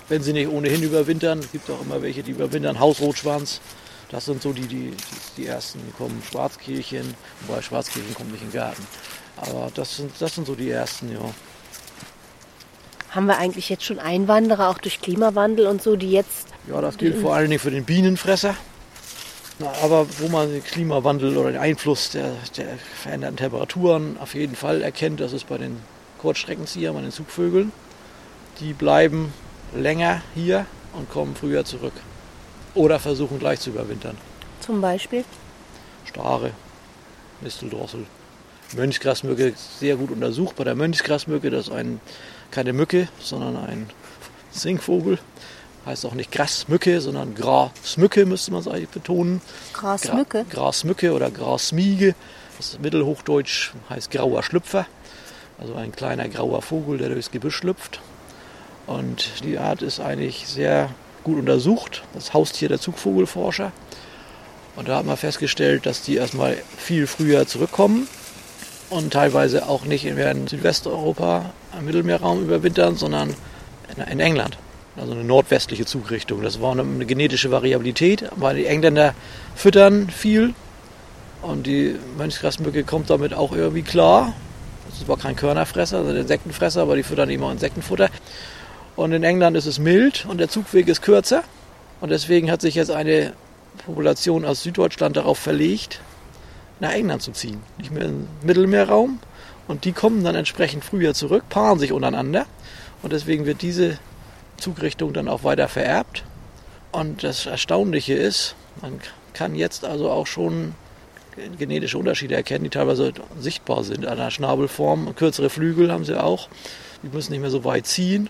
Wenn 0.10 0.22
sie 0.22 0.34
nicht 0.34 0.50
ohnehin 0.50 0.84
überwintern, 0.84 1.40
es 1.40 1.52
gibt 1.52 1.70
auch 1.70 1.82
immer 1.82 2.02
welche, 2.02 2.24
die 2.24 2.32
überwintern, 2.32 2.80
Hausrotschwanz. 2.80 3.62
Das 4.10 4.26
sind 4.26 4.42
so 4.42 4.52
die, 4.52 4.68
die, 4.68 4.92
die, 4.92 4.96
die 5.38 5.46
ersten, 5.46 5.80
die 5.88 5.92
kommen. 5.94 6.22
Schwarzkehlchen, 6.30 7.14
wobei 7.48 7.62
Schwarzkehlchen 7.62 8.14
kommt 8.14 8.32
nicht 8.32 8.42
in 8.42 8.50
den 8.50 8.60
Garten. 8.60 8.86
Aber 9.38 9.72
das 9.74 9.96
sind, 9.98 10.12
das 10.20 10.36
sind 10.36 10.46
so 10.46 10.56
die 10.56 10.70
ersten, 10.70 11.12
ja. 11.12 11.22
Haben 13.12 13.26
wir 13.26 13.38
eigentlich 13.38 13.70
jetzt 13.70 13.84
schon 13.84 14.00
Einwanderer, 14.00 14.70
auch 14.70 14.78
durch 14.78 15.02
Klimawandel 15.02 15.68
und 15.68 15.82
so, 15.82 15.96
die 15.96 16.12
jetzt 16.12 16.48
Ja, 16.68 16.82
das 16.82 16.98
gilt 16.98 17.18
vor 17.18 17.36
allen 17.36 17.50
Dingen 17.50 17.60
für 17.60 17.72
den 17.72 17.86
Bienenfresser. 17.86 18.56
Aber 19.64 20.08
wo 20.20 20.28
man 20.28 20.52
den 20.52 20.64
Klimawandel 20.64 21.38
oder 21.38 21.52
den 21.52 21.62
Einfluss 21.62 22.10
der, 22.12 22.34
der 22.58 22.78
veränderten 22.96 23.38
Temperaturen 23.38 24.18
auf 24.20 24.36
jeden 24.36 24.56
Fall 24.56 24.82
erkennt, 24.82 25.20
das 25.20 25.34
ist 25.34 25.48
bei 25.48 25.58
den 25.58 25.78
Kurzstreckenziehern, 26.20 26.96
bei 26.96 27.02
den 27.02 27.12
Zugvögeln. 27.12 27.72
Die 28.60 28.74
bleiben 28.74 29.34
länger 29.76 30.22
hier 30.36 30.66
und 30.94 31.10
kommen 31.10 31.36
früher 31.36 31.66
zurück. 31.66 31.94
Oder 32.74 33.00
versuchen 33.00 33.40
gleich 33.40 33.60
zu 33.60 33.72
überwintern. 33.72 34.18
Zum 34.60 34.82
Beispiel? 34.82 35.26
Stare, 36.06 36.52
Misteldrossel. 37.42 38.06
Mönchsgrasmücke 38.74 39.54
sehr 39.80 39.96
gut 39.98 40.12
untersucht. 40.12 40.56
Bei 40.56 40.64
der 40.64 40.76
Mönchsgrasmücke, 40.76 41.50
das 41.50 41.68
ist 41.68 41.74
ein, 41.74 42.00
keine 42.52 42.74
Mücke, 42.74 43.08
sondern 43.20 43.58
ein 43.58 43.90
Singvogel. 44.52 45.20
Heißt 45.86 46.06
auch 46.06 46.14
nicht 46.14 46.32
Grasmücke, 46.32 47.02
sondern 47.02 47.34
Grasmücke 47.34 48.26
müsste 48.26 48.52
man 48.52 48.62
es 48.62 48.68
eigentlich 48.68 48.90
betonen. 48.90 49.42
Grasmücke? 49.74 50.46
Gra 50.50 50.62
Grasmücke 50.62 51.14
oder 51.14 51.32
Grasmiege. 51.32 52.14
Das 52.58 52.70
ist 52.70 52.82
Mittelhochdeutsch 52.82 53.72
heißt 53.90 54.12
grauer 54.12 54.44
Schlüpfer. 54.44 54.86
Also 55.60 55.74
ein 55.76 55.92
kleiner 55.92 56.30
grauer 56.30 56.62
Vogel, 56.62 57.00
der 57.00 57.10
durchs 57.10 57.32
Gebüsch 57.32 57.56
schlüpft. 57.56 58.00
Und 58.86 59.44
die 59.44 59.58
Art 59.58 59.82
ist 59.82 60.00
eigentlich 60.00 60.48
sehr 60.48 60.90
gut 61.24 61.40
untersucht. 61.40 62.04
Das 62.14 62.34
Haustier 62.34 62.70
der 62.70 62.80
Zugvogelforscher. 62.80 63.72
Und 64.76 64.88
da 64.88 64.98
hat 64.98 65.06
man 65.06 65.18
festgestellt, 65.18 65.86
dass 65.86 66.04
die 66.04 66.16
erstmal 66.16 66.58
viel 66.78 67.08
früher 67.08 67.48
zurückkommen 67.48 68.08
und 68.90 69.14
teilweise 69.14 69.68
auch 69.68 69.86
nicht 69.86 70.06
in 70.06 70.48
Südwesteuropa 70.48 71.52
im 71.78 71.86
Mittelmeerraum 71.86 72.44
überwintern, 72.44 72.96
sondern 72.96 73.36
in 74.10 74.20
England. 74.20 74.58
Also 74.98 75.14
eine 75.14 75.24
nordwestliche 75.24 75.86
Zugrichtung. 75.86 76.42
Das 76.42 76.62
war 76.62 76.74
eine, 76.74 76.82
eine 76.82 77.06
genetische 77.06 77.52
Variabilität, 77.52 78.26
weil 78.36 78.58
die 78.58 78.66
Engländer 78.66 79.14
füttern 79.56 80.10
viel 80.10 80.54
und 81.42 81.66
die 81.66 81.96
Mönchsgrasmücke 82.18 82.84
kommt 82.84 83.10
damit 83.10 83.34
auch 83.34 83.54
irgendwie 83.54 83.84
klar. 83.84 84.34
Das 84.90 85.06
zwar 85.06 85.18
kein 85.18 85.36
Körnerfresser, 85.36 86.00
also 86.00 86.12
Insektenfresser, 86.12 86.82
aber 86.82 86.96
die 86.96 87.04
füttern 87.04 87.30
immer 87.30 87.52
Insektenfutter. 87.52 88.10
Und 88.96 89.14
in 89.14 89.24
England 89.24 89.56
ist 89.56 89.66
es 89.66 89.80
mild 89.80 90.26
und 90.28 90.40
der 90.40 90.50
Zugweg 90.50 90.88
ist 90.88 91.02
kürzer. 91.02 91.44
Und 92.02 92.10
deswegen 92.10 92.52
hat 92.52 92.62
sich 92.62 92.76
jetzt 92.76 92.92
eine 92.92 93.34
Population 93.86 94.44
aus 94.44 94.64
Süddeutschland 94.64 95.16
darauf 95.16 95.38
verlegt, 95.38 96.02
nach 96.80 96.92
England 96.92 97.22
zu 97.22 97.32
ziehen. 97.32 97.62
Nicht 97.78 97.92
mehr 97.92 98.06
im 98.06 98.28
Mittelmeerraum. 98.44 99.20
Und 99.68 99.86
die 99.86 99.94
kommen 99.94 100.24
dann 100.24 100.36
entsprechend 100.36 100.84
früher 100.84 101.14
zurück, 101.14 101.44
paaren 101.50 101.80
sich 101.80 101.94
untereinander. 101.94 102.46
Und 103.02 103.14
deswegen 103.14 103.46
wird 103.46 103.62
diese 103.62 103.98
Zugrichtung 104.62 105.14
dann 105.14 105.28
auch 105.28 105.44
weiter 105.44 105.68
vererbt. 105.68 106.24
Und 106.92 107.24
das 107.24 107.46
Erstaunliche 107.46 108.14
ist, 108.14 108.56
man 108.82 109.00
kann 109.34 109.56
jetzt 109.56 109.86
also 109.86 110.10
auch 110.10 110.28
schon 110.28 110.76
genetische 111.58 111.98
Unterschiede 111.98 112.36
erkennen, 112.36 112.66
die 112.66 112.70
teilweise 112.70 113.14
sichtbar 113.40 113.84
sind 113.84 114.06
an 114.06 114.18
der 114.18 114.32
Schnabelform. 114.32 115.16
Kürzere 115.16 115.50
Flügel 115.50 115.92
haben 115.92 116.06
sie 116.06 116.22
auch. 116.22 116.50
Die 117.04 117.08
müssen 117.08 117.32
nicht 117.32 117.42
mehr 117.42 117.50
so 117.50 117.64
weit 117.64 117.88
ziehen. 117.88 118.30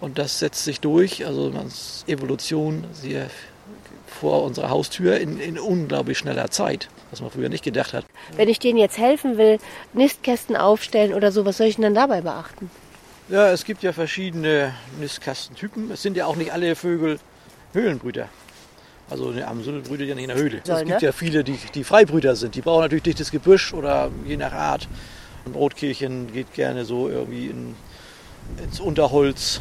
Und 0.00 0.18
das 0.18 0.38
setzt 0.38 0.64
sich 0.64 0.80
durch. 0.80 1.26
Also 1.26 1.52
Evolution 2.06 2.84
sehr 2.92 3.30
vor 4.20 4.44
unserer 4.44 4.70
Haustür 4.70 5.18
in, 5.18 5.40
in 5.40 5.58
unglaublich 5.58 6.18
schneller 6.18 6.50
Zeit, 6.50 6.88
was 7.10 7.20
man 7.20 7.30
früher 7.30 7.48
nicht 7.48 7.64
gedacht 7.64 7.92
hat. 7.92 8.04
Wenn 8.36 8.48
ich 8.48 8.58
denen 8.58 8.78
jetzt 8.78 8.98
helfen 8.98 9.38
will, 9.38 9.58
Nistkästen 9.92 10.56
aufstellen 10.56 11.14
oder 11.14 11.32
so, 11.32 11.44
was 11.44 11.56
soll 11.56 11.66
ich 11.66 11.76
denn 11.76 11.82
dann 11.82 11.94
dabei 11.94 12.20
beachten? 12.20 12.70
Ja, 13.28 13.50
es 13.50 13.64
gibt 13.64 13.82
ja 13.82 13.92
verschiedene 13.92 14.74
Nistkastentypen. 15.00 15.90
Es 15.90 16.02
sind 16.02 16.16
ja 16.16 16.26
auch 16.26 16.36
nicht 16.36 16.52
alle 16.52 16.76
Vögel 16.76 17.18
Höhlenbrüter. 17.72 18.28
Also 19.08 19.30
eine 19.30 19.46
Amsel 19.46 19.80
brütet 19.80 20.08
ja 20.08 20.14
nicht 20.14 20.24
in 20.24 20.28
der 20.28 20.36
Höhle. 20.36 20.60
Soll, 20.64 20.76
es 20.76 20.84
gibt 20.84 21.00
ne? 21.00 21.06
ja 21.06 21.12
viele, 21.12 21.42
die, 21.42 21.58
die 21.74 21.84
Freibrüter 21.84 22.36
sind. 22.36 22.54
Die 22.54 22.60
brauchen 22.60 22.82
natürlich 22.82 23.04
dichtes 23.04 23.30
Gebüsch 23.30 23.72
oder 23.72 24.10
je 24.26 24.36
nach 24.36 24.52
Art. 24.52 24.88
Ein 25.46 25.54
Rotkehlchen 25.54 26.32
geht 26.32 26.52
gerne 26.52 26.84
so 26.84 27.08
irgendwie 27.08 27.46
in, 27.46 27.76
ins 28.62 28.80
Unterholz. 28.80 29.60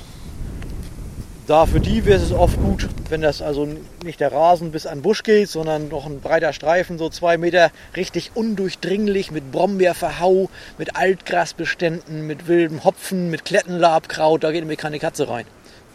Da 1.46 1.66
für 1.66 1.82
die 1.82 2.06
wäre 2.06 2.22
es 2.22 2.32
oft 2.32 2.58
gut, 2.58 2.88
wenn 3.10 3.22
das 3.22 3.42
also 3.42 3.68
nicht 4.02 4.22
der 4.22 4.32
Rasen 4.32 4.72
bis 4.72 4.86
an 4.86 5.00
den 5.00 5.02
Busch 5.02 5.24
geht, 5.24 5.50
sondern 5.50 5.90
noch 5.90 6.06
ein 6.06 6.22
breiter 6.22 6.54
Streifen, 6.54 6.98
so 6.98 7.10
zwei 7.10 7.38
Meter, 7.38 7.70
richtig 7.98 8.32
undurchdringlich 8.34 9.30
mit 9.30 9.52
Brombeerverhau, 9.52 10.50
mit 10.78 10.96
Altgrasbeständen, 10.96 12.26
mit 12.26 12.48
wildem 12.48 12.86
Hopfen, 12.86 13.30
mit 13.30 13.44
Klettenlabkraut, 13.44 14.42
da 14.42 14.52
geht 14.52 14.62
nämlich 14.62 14.80
keine 14.80 15.00
Katze 15.00 15.28
rein. 15.28 15.46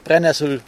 Brennnessel. 0.05 0.61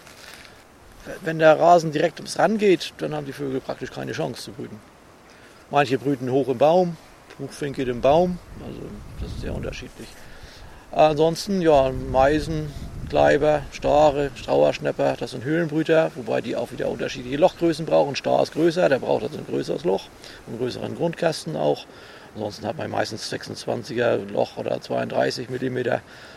Wenn 1.23 1.39
der 1.39 1.61
Rasen 1.61 1.93
direkt 1.93 2.19
ums 2.19 2.39
Ran 2.39 2.57
geht, 2.57 2.95
dann 2.99 3.15
haben 3.15 3.27
die 3.27 3.33
Vögel 3.35 3.61
praktisch 3.61 3.91
keine 3.91 4.13
Chance 4.13 4.45
zu 4.45 4.53
brüten. 4.53 4.81
Manche 5.71 5.99
brüten 5.99 6.31
hoch 6.31 6.49
im 6.49 6.57
Baum, 6.57 6.97
Buchfinke 7.39 7.83
im 7.83 8.01
Baum, 8.01 8.39
also 8.67 8.81
das 9.21 9.31
ist 9.31 9.43
sehr 9.43 9.55
unterschiedlich. 9.55 10.09
Ansonsten, 10.91 11.61
ja, 11.61 11.93
Meisen, 12.11 12.73
Kleiber, 13.11 13.63
Stare, 13.73 14.31
Strauerschnepper, 14.37 15.17
das 15.19 15.33
sind 15.33 15.43
Höhlenbrüter, 15.43 16.13
wobei 16.15 16.41
die 16.41 16.55
auch 16.55 16.71
wieder 16.71 16.89
unterschiedliche 16.89 17.39
Lochgrößen 17.39 17.85
brauchen. 17.85 18.15
Star 18.15 18.41
ist 18.41 18.53
größer, 18.53 18.89
der 18.89 19.01
braucht 19.01 19.25
also 19.25 19.37
ein 19.37 19.47
größeres 19.47 19.83
Loch, 19.83 20.05
einen 20.47 20.59
größeren 20.59 20.95
Grundkasten 20.95 21.57
auch. 21.57 21.87
Ansonsten 22.37 22.65
hat 22.67 22.79
man 22.79 22.89
meistens 22.89 23.33
26er 23.33 24.31
Loch 24.31 24.57
oder 24.59 24.81
32 24.81 25.51
mm 25.51 25.79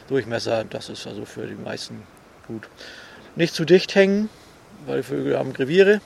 Durchmesser. 0.09 0.63
Das 0.67 0.89
ist 0.89 1.05
also 1.05 1.25
für 1.25 1.45
die 1.45 1.53
meisten 1.53 2.01
gut. 2.47 2.67
Nicht 3.35 3.53
zu 3.53 3.65
dicht 3.65 3.93
hängen, 3.93 4.29
weil 4.87 4.97
die 4.97 5.03
Vögel 5.03 5.37
haben 5.37 5.51
Reviere. 5.51 6.01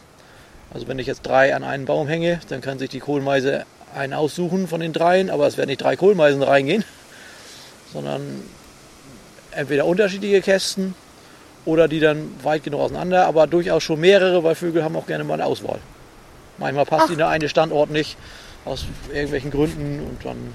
Also 0.74 0.89
wenn 0.89 1.00
ich 1.00 1.07
jetzt 1.07 1.25
drei 1.25 1.55
an 1.55 1.63
einen 1.63 1.86
Baum 1.86 2.09
hänge, 2.09 2.41
dann 2.50 2.59
kann 2.59 2.77
sich 2.77 2.89
die 2.89 3.00
Kohlmeise 3.00 3.63
einen 3.95 4.12
aussuchen 4.12 4.67
von 4.67 4.81
den 4.81 4.91
dreien, 4.91 5.29
aber 5.29 5.47
es 5.47 5.55
werden 5.55 5.69
nicht 5.69 5.81
drei 5.81 5.95
Kohlmeisen 5.95 6.43
reingehen, 6.43 6.83
sondern 7.93 8.43
entweder 9.57 9.85
unterschiedliche 9.85 10.41
Kästen 10.41 10.93
oder 11.65 11.87
die 11.87 11.99
dann 11.99 12.29
weit 12.43 12.63
genug 12.63 12.79
auseinander, 12.79 13.25
aber 13.25 13.47
durchaus 13.47 13.83
schon 13.83 13.99
mehrere, 13.99 14.43
weil 14.43 14.55
Vögel 14.55 14.83
haben 14.83 14.95
auch 14.95 15.07
gerne 15.07 15.23
mal 15.23 15.33
eine 15.33 15.45
Auswahl. 15.45 15.79
Manchmal 16.57 16.85
passt 16.85 17.09
ihnen 17.09 17.17
der 17.17 17.27
eine 17.27 17.49
Standort 17.49 17.89
nicht, 17.89 18.17
aus 18.65 18.85
irgendwelchen 19.11 19.51
Gründen 19.51 19.99
und 19.99 20.23
dann, 20.23 20.53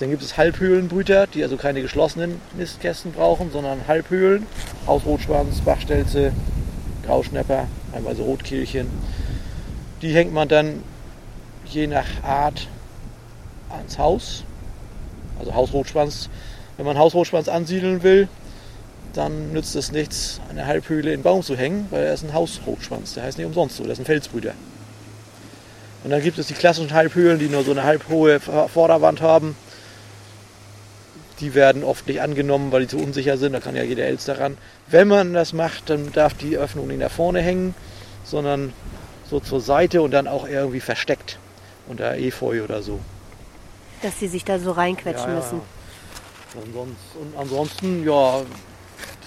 dann 0.00 0.10
gibt 0.10 0.22
es 0.22 0.36
Halbhöhlenbrüter, 0.36 1.26
die 1.28 1.42
also 1.42 1.56
keine 1.56 1.80
geschlossenen 1.80 2.40
Nistkästen 2.56 3.12
brauchen, 3.12 3.50
sondern 3.52 3.86
Halbhöhlen, 3.86 4.46
Hausrotschwanz, 4.86 5.60
Bachstelze, 5.60 6.32
Grauschnepper, 7.06 7.68
teilweise 7.92 8.22
Rotkehlchen. 8.22 8.88
Die 10.02 10.12
hängt 10.12 10.32
man 10.32 10.48
dann 10.48 10.82
je 11.66 11.86
nach 11.86 12.06
Art 12.22 12.68
ans 13.70 13.98
Haus. 13.98 14.44
Also 15.38 15.54
Hausrotschwanz. 15.54 16.28
Wenn 16.76 16.86
man 16.86 16.98
Hausrotschwanz 16.98 17.48
ansiedeln 17.48 18.02
will, 18.02 18.28
dann 19.12 19.52
nützt 19.52 19.76
es 19.76 19.92
nichts, 19.92 20.40
eine 20.50 20.66
Halbhöhle 20.66 21.12
in 21.12 21.20
den 21.20 21.22
Baum 21.22 21.42
zu 21.42 21.56
hängen, 21.56 21.86
weil 21.90 22.04
er 22.04 22.14
ist 22.14 22.24
ein 22.24 22.34
Hausrotschwanz. 22.34 23.14
Der 23.14 23.22
heißt 23.22 23.38
nicht 23.38 23.46
umsonst 23.46 23.76
so, 23.76 23.84
der 23.84 23.92
ist 23.92 24.00
ein 24.00 24.04
Felsbrüter. 24.04 24.54
Und 26.02 26.10
dann 26.10 26.20
gibt 26.22 26.38
es 26.38 26.48
die 26.48 26.54
klassischen 26.54 26.92
Halbhöhlen, 26.92 27.38
die 27.38 27.48
nur 27.48 27.64
so 27.64 27.70
eine 27.70 27.84
halbhohe 27.84 28.40
Vorderwand 28.40 29.22
haben. 29.22 29.56
Die 31.40 31.54
werden 31.54 31.82
oft 31.82 32.06
nicht 32.06 32.20
angenommen, 32.20 32.72
weil 32.72 32.82
die 32.82 32.88
zu 32.88 32.98
unsicher 32.98 33.38
sind. 33.38 33.52
Da 33.52 33.60
kann 33.60 33.74
ja 33.74 33.82
jeder 33.82 34.04
Elster 34.04 34.38
ran. 34.38 34.58
Wenn 34.88 35.08
man 35.08 35.32
das 35.32 35.52
macht, 35.52 35.88
dann 35.90 36.12
darf 36.12 36.34
die 36.34 36.58
Öffnung 36.58 36.88
nicht 36.88 37.00
nach 37.00 37.10
vorne 37.10 37.40
hängen, 37.40 37.74
sondern 38.24 38.72
so 39.30 39.40
zur 39.40 39.60
Seite 39.60 40.02
und 40.02 40.10
dann 40.10 40.28
auch 40.28 40.46
irgendwie 40.46 40.80
versteckt 40.80 41.38
unter 41.88 42.16
Efeu 42.16 42.62
oder 42.62 42.82
so. 42.82 43.00
Dass 44.02 44.18
sie 44.18 44.28
sich 44.28 44.44
da 44.44 44.58
so 44.58 44.72
reinquetschen 44.72 45.28
Ja, 45.28 45.34
ja, 45.34 45.40
müssen. 45.40 45.60
Und 46.54 46.96
ansonsten, 47.36 48.04
ja, 48.06 48.42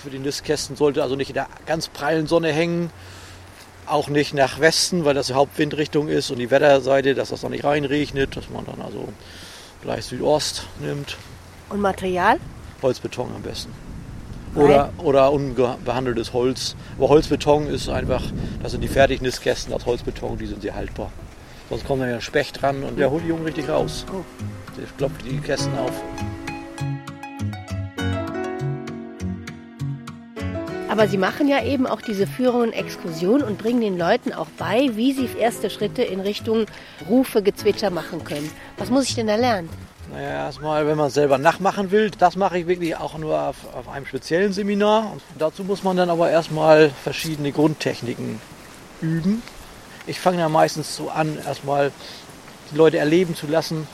für 0.02 0.10
die 0.10 0.20
Nistkästen 0.20 0.76
sollte 0.76 1.04
also 1.04 1.16
nicht 1.16 1.30
in 1.30 1.34
der 1.36 1.48
ganz 1.66 1.90
prallen 1.90 2.28
Sonne 2.28 2.52
hängen. 2.52 2.92
Auch 3.86 4.10
nicht 4.10 4.34
nach 4.34 4.60
Westen, 4.60 5.06
weil 5.06 5.14
das 5.14 5.28
die 5.28 5.34
Hauptwindrichtung 5.34 6.08
ist 6.08 6.30
und 6.30 6.40
die 6.40 6.52
Wetterseite, 6.52 7.16
dass 7.16 7.30
das 7.30 7.44
noch 7.44 7.50
nicht 7.50 7.64
reinregnet, 7.64 8.36
dass 8.36 8.50
man 8.50 8.66
dann 8.66 8.82
also 8.82 9.08
gleich 9.82 10.06
Südost 10.06 10.64
nimmt. 10.82 11.18
Und 11.70 11.82
Material? 11.82 12.38
Holzbeton 12.82 13.30
am 13.36 13.42
besten. 13.42 13.72
Oder, 14.56 14.92
oder 14.98 15.32
unbehandeltes 15.32 16.34
Holz. 16.34 16.76
Aber 16.98 17.10
Holzbeton 17.10 17.68
ist 17.68 17.90
einfach, 17.90 18.24
das 18.64 18.72
sind 18.72 18.82
die 18.82 18.88
Fertignistkästen 18.88 19.74
aus 19.74 19.86
Holzbeton, 19.86 20.38
die 20.38 20.48
sind 20.48 20.62
sehr 20.62 20.76
haltbar. 20.76 21.12
Sonst 21.70 21.86
kommt 21.86 22.02
dann 22.02 22.10
ja 22.10 22.22
Specht 22.22 22.62
dran 22.62 22.84
und 22.84 22.98
der 22.98 23.12
holt 23.12 23.24
die 23.24 23.28
Jungen 23.28 23.46
richtig 23.46 23.70
raus. 23.70 24.06
Oh. 24.12 24.24
Der 24.78 24.86
klopft 24.98 25.26
die 25.26 25.38
Kästen 25.40 25.78
auf. 25.78 25.92
Aber 30.98 31.08
Sie 31.08 31.20
machen 31.20 31.48
ja 31.48 31.64
eben 31.64 31.86
auch 31.86 32.02
diese 32.02 32.26
Führungen, 32.26 32.74
Exkursionen 32.74 33.44
und 33.44 33.60
bringen 33.60 33.82
den 33.82 34.00
Leuten 34.00 34.34
auch 34.34 34.48
bei, 34.58 34.90
wie 34.96 35.14
sie 35.14 35.30
erste 35.38 35.70
Schritte 35.70 36.02
in 36.02 36.22
Richtung 36.22 36.66
Rufe, 37.08 37.44
Gezwitscher 37.44 37.92
machen 37.92 38.24
können. 38.24 38.50
Was 38.78 38.90
muss 38.90 39.08
ich 39.08 39.14
denn 39.14 39.28
da 39.28 39.36
lernen? 39.36 39.70
Naja, 40.12 40.30
erstmal, 40.46 40.88
wenn 40.88 40.98
man 40.98 41.12
selber 41.12 41.38
nachmachen 41.38 41.92
will, 41.92 42.10
das 42.10 42.36
mache 42.36 42.58
ich 42.58 42.66
wirklich 42.66 42.98
auch 42.98 43.16
nur 43.20 43.40
auf, 43.40 43.58
auf 43.76 43.88
einem 43.88 44.08
speziellen 44.08 44.54
Seminar. 44.54 45.12
Und 45.12 45.22
dazu 45.38 45.64
muss 45.64 45.84
man 45.84 45.98
dann 45.98 46.10
aber 46.10 46.32
erstmal 46.32 46.90
verschiedene 46.90 47.52
Grundtechniken 47.52 48.42
üben. 49.00 49.44
Ich 50.08 50.20
fange 50.20 50.40
ja 50.40 50.50
meistens 50.50 50.96
so 50.96 51.12
an, 51.12 51.38
erstmal 51.46 51.92
die 52.72 52.76
Leute 52.76 52.98
erleben 52.98 53.36
zu 53.36 53.46
lassen, 53.46 53.88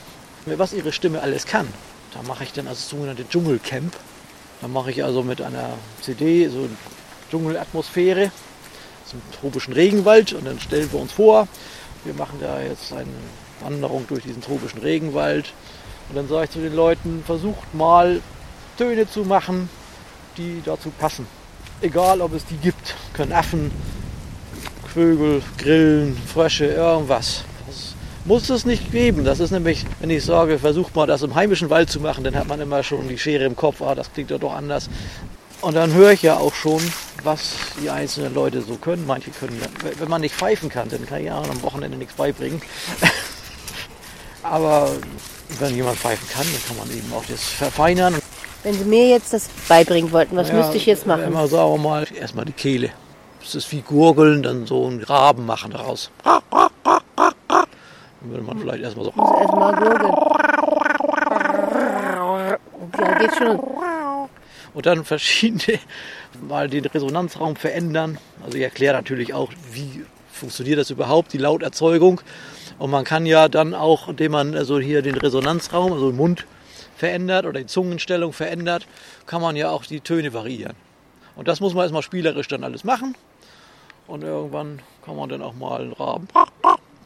was 0.46 0.72
ihre 0.72 0.90
Stimme 0.90 1.20
alles 1.20 1.44
kann. 1.44 1.68
Da 2.14 2.22
mache 2.22 2.44
ich 2.44 2.54
dann 2.54 2.66
also 2.66 2.96
sogenannte 2.96 3.28
Dschungelcamp. 3.28 3.94
Da 4.62 4.68
mache 4.68 4.90
ich 4.90 5.04
also 5.04 5.22
mit 5.22 5.42
einer 5.42 5.74
CD 6.00 6.48
so 6.48 6.60
eine 6.60 6.70
Dschungelatmosphäre, 7.34 8.30
einen 9.12 9.22
tropischen 9.40 9.74
Regenwald 9.74 10.32
und 10.34 10.46
dann 10.46 10.60
stellen 10.60 10.90
wir 10.92 11.00
uns 11.00 11.12
vor, 11.12 11.48
wir 12.04 12.14
machen 12.14 12.38
da 12.40 12.60
jetzt 12.62 12.92
eine 12.92 13.08
Wanderung 13.60 14.06
durch 14.08 14.22
diesen 14.22 14.40
tropischen 14.40 14.80
Regenwald 14.80 15.52
und 16.08 16.16
dann 16.16 16.28
sage 16.28 16.44
ich 16.44 16.50
zu 16.50 16.60
den 16.60 16.76
Leuten, 16.76 17.24
versucht 17.26 17.74
mal 17.74 18.20
Töne 18.78 19.10
zu 19.10 19.24
machen, 19.24 19.68
die 20.36 20.62
dazu 20.64 20.90
passen. 20.96 21.26
Egal, 21.80 22.20
ob 22.20 22.34
es 22.34 22.44
die 22.46 22.56
gibt. 22.56 22.94
Können 23.12 23.32
Affen, 23.32 23.72
Vögel, 24.92 25.42
Grillen, 25.58 26.16
Frösche, 26.16 26.66
irgendwas. 26.66 27.44
Das 27.66 27.94
muss 28.24 28.48
es 28.48 28.64
nicht 28.64 28.92
geben. 28.92 29.24
Das 29.24 29.40
ist 29.40 29.50
nämlich, 29.50 29.84
wenn 30.00 30.10
ich 30.10 30.24
sage, 30.24 30.60
versucht 30.60 30.94
mal 30.94 31.06
das 31.06 31.22
im 31.22 31.34
heimischen 31.34 31.68
Wald 31.68 31.90
zu 31.90 31.98
machen, 31.98 32.22
dann 32.22 32.36
hat 32.36 32.46
man 32.46 32.60
immer 32.60 32.84
schon 32.84 33.08
die 33.08 33.18
Schere 33.18 33.44
im 33.44 33.56
Kopf. 33.56 33.82
Ah, 33.82 33.96
das 33.96 34.12
klingt 34.12 34.30
ja 34.30 34.38
doch 34.38 34.54
anders. 34.54 34.88
Und 35.64 35.74
dann 35.74 35.94
höre 35.94 36.12
ich 36.12 36.20
ja 36.20 36.36
auch 36.36 36.52
schon, 36.52 36.82
was 37.22 37.54
die 37.82 37.88
einzelnen 37.88 38.34
Leute 38.34 38.60
so 38.60 38.74
können. 38.74 39.06
Manche 39.06 39.30
können, 39.30 39.58
wenn 39.98 40.08
man 40.10 40.20
nicht 40.20 40.34
pfeifen 40.34 40.68
kann, 40.68 40.90
dann 40.90 41.06
kann 41.06 41.20
ich 41.20 41.26
ja 41.26 41.38
am 41.38 41.62
Wochenende 41.62 41.96
nichts 41.96 42.12
beibringen. 42.12 42.60
Aber 44.42 44.90
wenn 45.58 45.74
jemand 45.74 45.96
pfeifen 45.96 46.28
kann, 46.28 46.44
dann 46.44 46.62
kann 46.68 46.76
man 46.76 46.94
eben 46.94 47.10
auch 47.14 47.24
das 47.26 47.42
verfeinern. 47.42 48.16
Wenn 48.62 48.74
Sie 48.74 48.84
mir 48.84 49.08
jetzt 49.08 49.32
das 49.32 49.48
beibringen 49.66 50.12
wollten, 50.12 50.36
was 50.36 50.48
Ja, 50.48 50.54
müsste 50.56 50.76
ich 50.76 50.84
jetzt 50.84 51.06
machen? 51.06 51.24
Immer 51.24 51.48
sagen 51.48 51.72
wir 51.72 51.78
mal, 51.78 52.06
erstmal 52.14 52.44
die 52.44 52.52
Kehle. 52.52 52.90
Das 53.40 53.54
ist 53.54 53.72
wie 53.72 53.80
Gurgeln, 53.80 54.42
dann 54.42 54.66
so 54.66 54.86
einen 54.86 55.02
Raben 55.02 55.46
machen 55.46 55.70
daraus. 55.70 56.10
Dann 56.24 56.42
würde 58.20 58.42
man 58.42 58.58
vielleicht 58.58 58.82
erstmal 58.82 59.06
so. 59.06 59.12
erstmal 59.40 59.76
gurgeln. 59.76 60.14
Ja, 62.98 63.18
geht 63.18 63.34
schon. 63.36 63.60
Und 64.74 64.86
dann 64.86 65.04
verschiedene 65.04 65.78
mal 66.48 66.68
den 66.68 66.84
Resonanzraum 66.84 67.56
verändern. 67.56 68.18
Also 68.44 68.58
ich 68.58 68.64
erkläre 68.64 68.94
natürlich 68.94 69.32
auch, 69.32 69.50
wie 69.72 70.04
funktioniert 70.30 70.78
das 70.78 70.90
überhaupt, 70.90 71.32
die 71.32 71.38
Lauterzeugung. 71.38 72.20
Und 72.78 72.90
man 72.90 73.04
kann 73.04 73.24
ja 73.24 73.48
dann 73.48 73.72
auch, 73.72 74.08
indem 74.08 74.32
man 74.32 74.56
also 74.56 74.78
hier 74.78 75.00
den 75.00 75.14
Resonanzraum, 75.14 75.92
also 75.92 76.10
den 76.10 76.16
Mund 76.16 76.44
verändert 76.96 77.46
oder 77.46 77.60
die 77.60 77.66
Zungenstellung 77.66 78.32
verändert, 78.32 78.86
kann 79.26 79.40
man 79.40 79.56
ja 79.56 79.70
auch 79.70 79.84
die 79.84 80.00
Töne 80.00 80.32
variieren. 80.32 80.74
Und 81.36 81.48
das 81.48 81.60
muss 81.60 81.74
man 81.74 81.82
erstmal 81.82 82.02
spielerisch 82.02 82.48
dann 82.48 82.64
alles 82.64 82.84
machen. 82.84 83.16
Und 84.06 84.22
irgendwann 84.22 84.80
kann 85.04 85.16
man 85.16 85.28
dann 85.28 85.42
auch 85.42 85.54
mal 85.54 85.80
einen 85.80 85.92
Raben. 85.92 86.28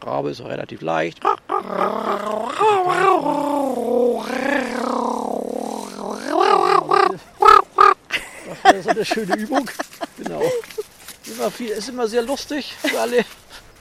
Rabe 0.02 0.30
ist 0.30 0.44
relativ 0.44 0.80
leicht. 0.80 1.20
Das 8.68 8.76
ist 8.80 8.88
eine 8.88 9.04
schöne 9.04 9.36
Übung. 9.36 9.68
Genau. 10.18 10.42
Immer 11.26 11.50
viel, 11.50 11.68
ist 11.68 11.88
immer 11.88 12.08
sehr 12.08 12.22
lustig 12.22 12.74
für 12.80 12.98
alle. 13.00 13.24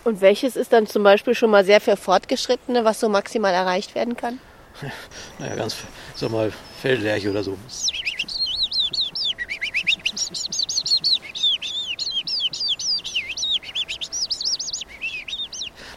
Und 0.03 0.21
welches 0.21 0.55
ist 0.55 0.71
dann 0.73 0.87
zum 0.87 1.03
Beispiel 1.03 1.35
schon 1.35 1.49
mal 1.49 1.65
sehr 1.65 1.81
für 1.81 1.97
Fortgeschrittene, 1.97 2.85
was 2.85 2.99
so 2.99 3.09
maximal 3.09 3.53
erreicht 3.53 3.95
werden 3.95 4.15
kann? 4.15 4.39
Naja, 5.39 5.55
ganz, 5.55 5.75
sag 6.15 6.29
mal, 6.31 6.51
Feldlerche 6.81 7.29
oder 7.29 7.43
so. 7.43 7.57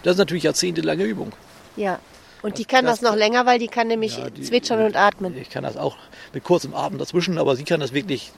Das 0.03 0.13
ist 0.13 0.19
natürlich 0.19 0.45
jahrzehntelange 0.45 1.05
Übung. 1.05 1.33
Ja. 1.77 1.99
Und 2.43 2.57
die 2.57 2.65
kann 2.65 2.87
das, 2.87 3.01
das- 3.01 3.11
noch 3.11 3.17
länger, 3.17 3.45
weil 3.45 3.59
die 3.59 3.69
kann 3.69 3.89
nämlich 3.89 4.17
Ja, 4.17 4.31
die- 4.31 4.43
zwitschern 4.43 4.83
und 4.85 4.97
atmen. 4.97 5.37
Ich 5.37 5.51
kann 5.51 5.63
das 5.63 5.77
auch 5.77 5.97
mit 6.33 6.43
kurzem 6.43 6.75
Atem 6.75 6.99
dazwischen, 6.99 7.37
aber 7.39 7.55
sie 7.55 7.65
kann 7.65 7.81
das 7.81 7.93
wirklich 7.93 8.33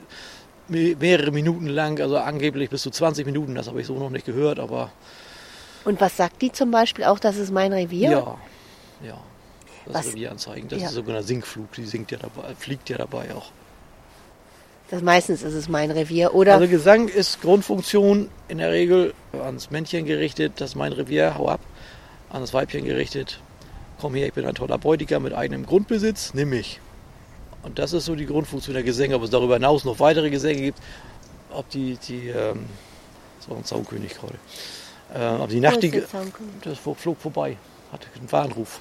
mehrere 0.98 1.30
Minuten 1.30 1.66
lang, 1.66 2.00
also 2.00 2.16
angeblich 2.18 2.70
bis 2.70 2.82
zu 2.82 2.90
20 2.90 3.26
Minuten, 3.26 3.54
das 3.54 3.68
habe 3.68 3.80
ich 3.80 3.86
so 3.86 3.98
noch 3.98 4.10
nicht 4.10 4.26
gehört, 4.26 4.58
aber 4.58 4.90
Und 5.84 6.00
was 6.00 6.16
sagt 6.16 6.42
die 6.42 6.52
zum 6.52 6.70
Beispiel 6.70 7.04
auch, 7.04 7.18
das 7.18 7.36
ist 7.36 7.50
mein 7.52 7.72
Revier? 7.72 8.10
ja, 8.10 8.38
ja. 9.06 9.18
Das 9.86 9.94
Was- 9.94 10.06
Revieranzeigen, 10.08 10.68
das 10.68 10.80
Ja. 10.80 10.88
ist 10.88 10.94
sogar 10.94 11.16
ein 11.16 11.22
Sinkflug, 11.24 11.72
die 11.72 11.84
singt 11.84 12.10
ja 12.12 12.18
dabei, 12.18 12.54
fliegt 12.56 12.88
ja 12.88 12.98
dabei 12.98 13.34
auch. 13.34 13.50
Das, 14.90 15.02
meistens 15.02 15.42
ist 15.42 15.54
es 15.54 15.68
mein 15.68 15.90
Revier. 15.90 16.34
Oder 16.34 16.54
Also 16.54 16.68
Gesang 16.68 17.08
ist 17.08 17.40
Grundfunktion 17.40 18.28
in 18.48 18.58
der 18.58 18.70
Regel 18.70 19.14
ans 19.32 19.70
Männchen 19.70 20.04
gerichtet, 20.04 20.52
das 20.58 20.70
ist 20.70 20.76
mein 20.76 20.92
Revier, 20.92 21.34
hau 21.38 21.48
ab. 21.48 21.60
An 22.30 22.42
das 22.42 22.52
Weibchen 22.54 22.84
gerichtet, 22.84 23.40
komm 24.00 24.14
her, 24.14 24.26
ich 24.28 24.34
bin 24.34 24.46
ein 24.46 24.54
toller 24.54 24.78
Bräutigam 24.78 25.22
mit 25.24 25.32
eigenem 25.34 25.66
Grundbesitz, 25.66 26.32
nimm 26.34 26.50
mich. 26.50 26.78
Und 27.62 27.78
das 27.78 27.92
ist 27.92 28.06
so 28.06 28.14
die 28.14 28.26
Grundfunktion 28.26 28.74
der 28.74 28.82
Gesänge. 28.82 29.14
Ob 29.14 29.22
es 29.22 29.30
darüber 29.30 29.54
hinaus 29.54 29.84
noch 29.84 30.00
weitere 30.00 30.30
Gesänge 30.30 30.62
gibt, 30.62 30.78
ob 31.50 31.68
die, 31.70 31.96
die 31.96 32.28
ähm, 32.28 32.66
das 33.38 33.50
war 33.50 33.56
ein 33.56 33.64
Zaunkönig 33.64 34.14
gerade, 34.14 34.38
äh, 35.14 35.42
ob 35.42 35.48
die 35.48 35.60
Nachtigall, 35.60 36.06
das 36.62 36.78
flog 36.78 37.20
vorbei, 37.20 37.56
hatte 37.90 38.06
einen 38.18 38.30
Warnruf. 38.30 38.80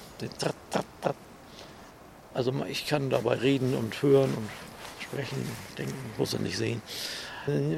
Also 2.34 2.52
ich 2.68 2.86
kann 2.86 3.10
dabei 3.10 3.34
reden 3.34 3.74
und 3.74 4.00
hören 4.00 4.32
und 4.34 4.48
sprechen, 5.00 5.36
denken, 5.76 5.94
muss 6.16 6.32
er 6.32 6.40
nicht 6.40 6.56
sehen. 6.56 6.80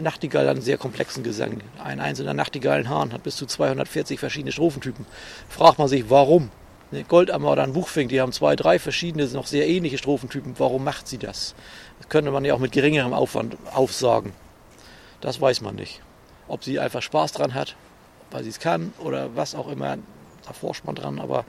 Nachtigall 0.02 0.46
hat 0.46 0.56
einen 0.56 0.62
sehr 0.62 0.76
komplexen 0.76 1.24
Gesang. 1.24 1.62
Ein 1.82 1.98
einzelner 1.98 2.34
Nachtigallenhahn 2.34 3.14
hat 3.14 3.22
bis 3.22 3.36
zu 3.36 3.46
240 3.46 4.20
verschiedene 4.20 4.52
Strophentypen. 4.52 5.06
Fragt 5.48 5.78
man 5.78 5.88
sich, 5.88 6.10
warum? 6.10 6.50
Goldammer 7.02 7.52
oder 7.52 7.64
ein 7.64 7.72
Buchfink, 7.72 8.11
die 8.11 8.20
haben 8.20 8.33
zwei, 8.33 8.54
drei 8.54 8.78
verschiedene, 8.78 9.26
noch 9.26 9.46
sehr 9.46 9.66
ähnliche 9.66 9.98
Strophentypen. 9.98 10.54
Warum 10.59 10.85
macht 10.85 11.09
sie 11.09 11.18
das? 11.18 11.54
Das 11.98 12.09
könnte 12.09 12.30
man 12.30 12.44
ja 12.44 12.54
auch 12.54 12.59
mit 12.61 12.72
geringerem 12.72 13.12
Aufwand 13.12 13.57
aufsagen. 13.72 14.33
Das 15.20 15.40
weiß 15.40 15.62
man 15.62 15.74
nicht. 15.74 16.00
Ob 16.46 16.62
sie 16.62 16.78
einfach 16.78 17.02
Spaß 17.02 17.33
dran 17.33 17.54
hat, 17.54 17.74
weil 18.30 18.44
sie 18.44 18.50
es 18.50 18.61
kann 18.61 18.92
oder 18.98 19.35
was 19.35 19.54
auch 19.54 19.68
immer, 19.68 19.96
da 20.46 20.52
forscht 20.52 20.85
man 20.85 20.94
dran, 20.94 21.18
aber 21.18 21.44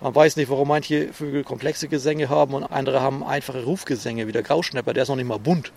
man 0.00 0.14
weiß 0.14 0.36
nicht, 0.36 0.48
warum 0.48 0.68
manche 0.68 1.12
Vögel 1.12 1.42
komplexe 1.42 1.88
Gesänge 1.88 2.28
haben 2.28 2.54
und 2.54 2.64
andere 2.64 3.00
haben 3.00 3.24
einfache 3.24 3.64
Rufgesänge, 3.64 4.28
wie 4.28 4.32
der 4.32 4.44
Grauschnäpper, 4.44 4.94
der 4.94 5.02
ist 5.02 5.08
noch 5.08 5.16
nicht 5.16 5.26
mal 5.26 5.40
bunt. 5.40 5.72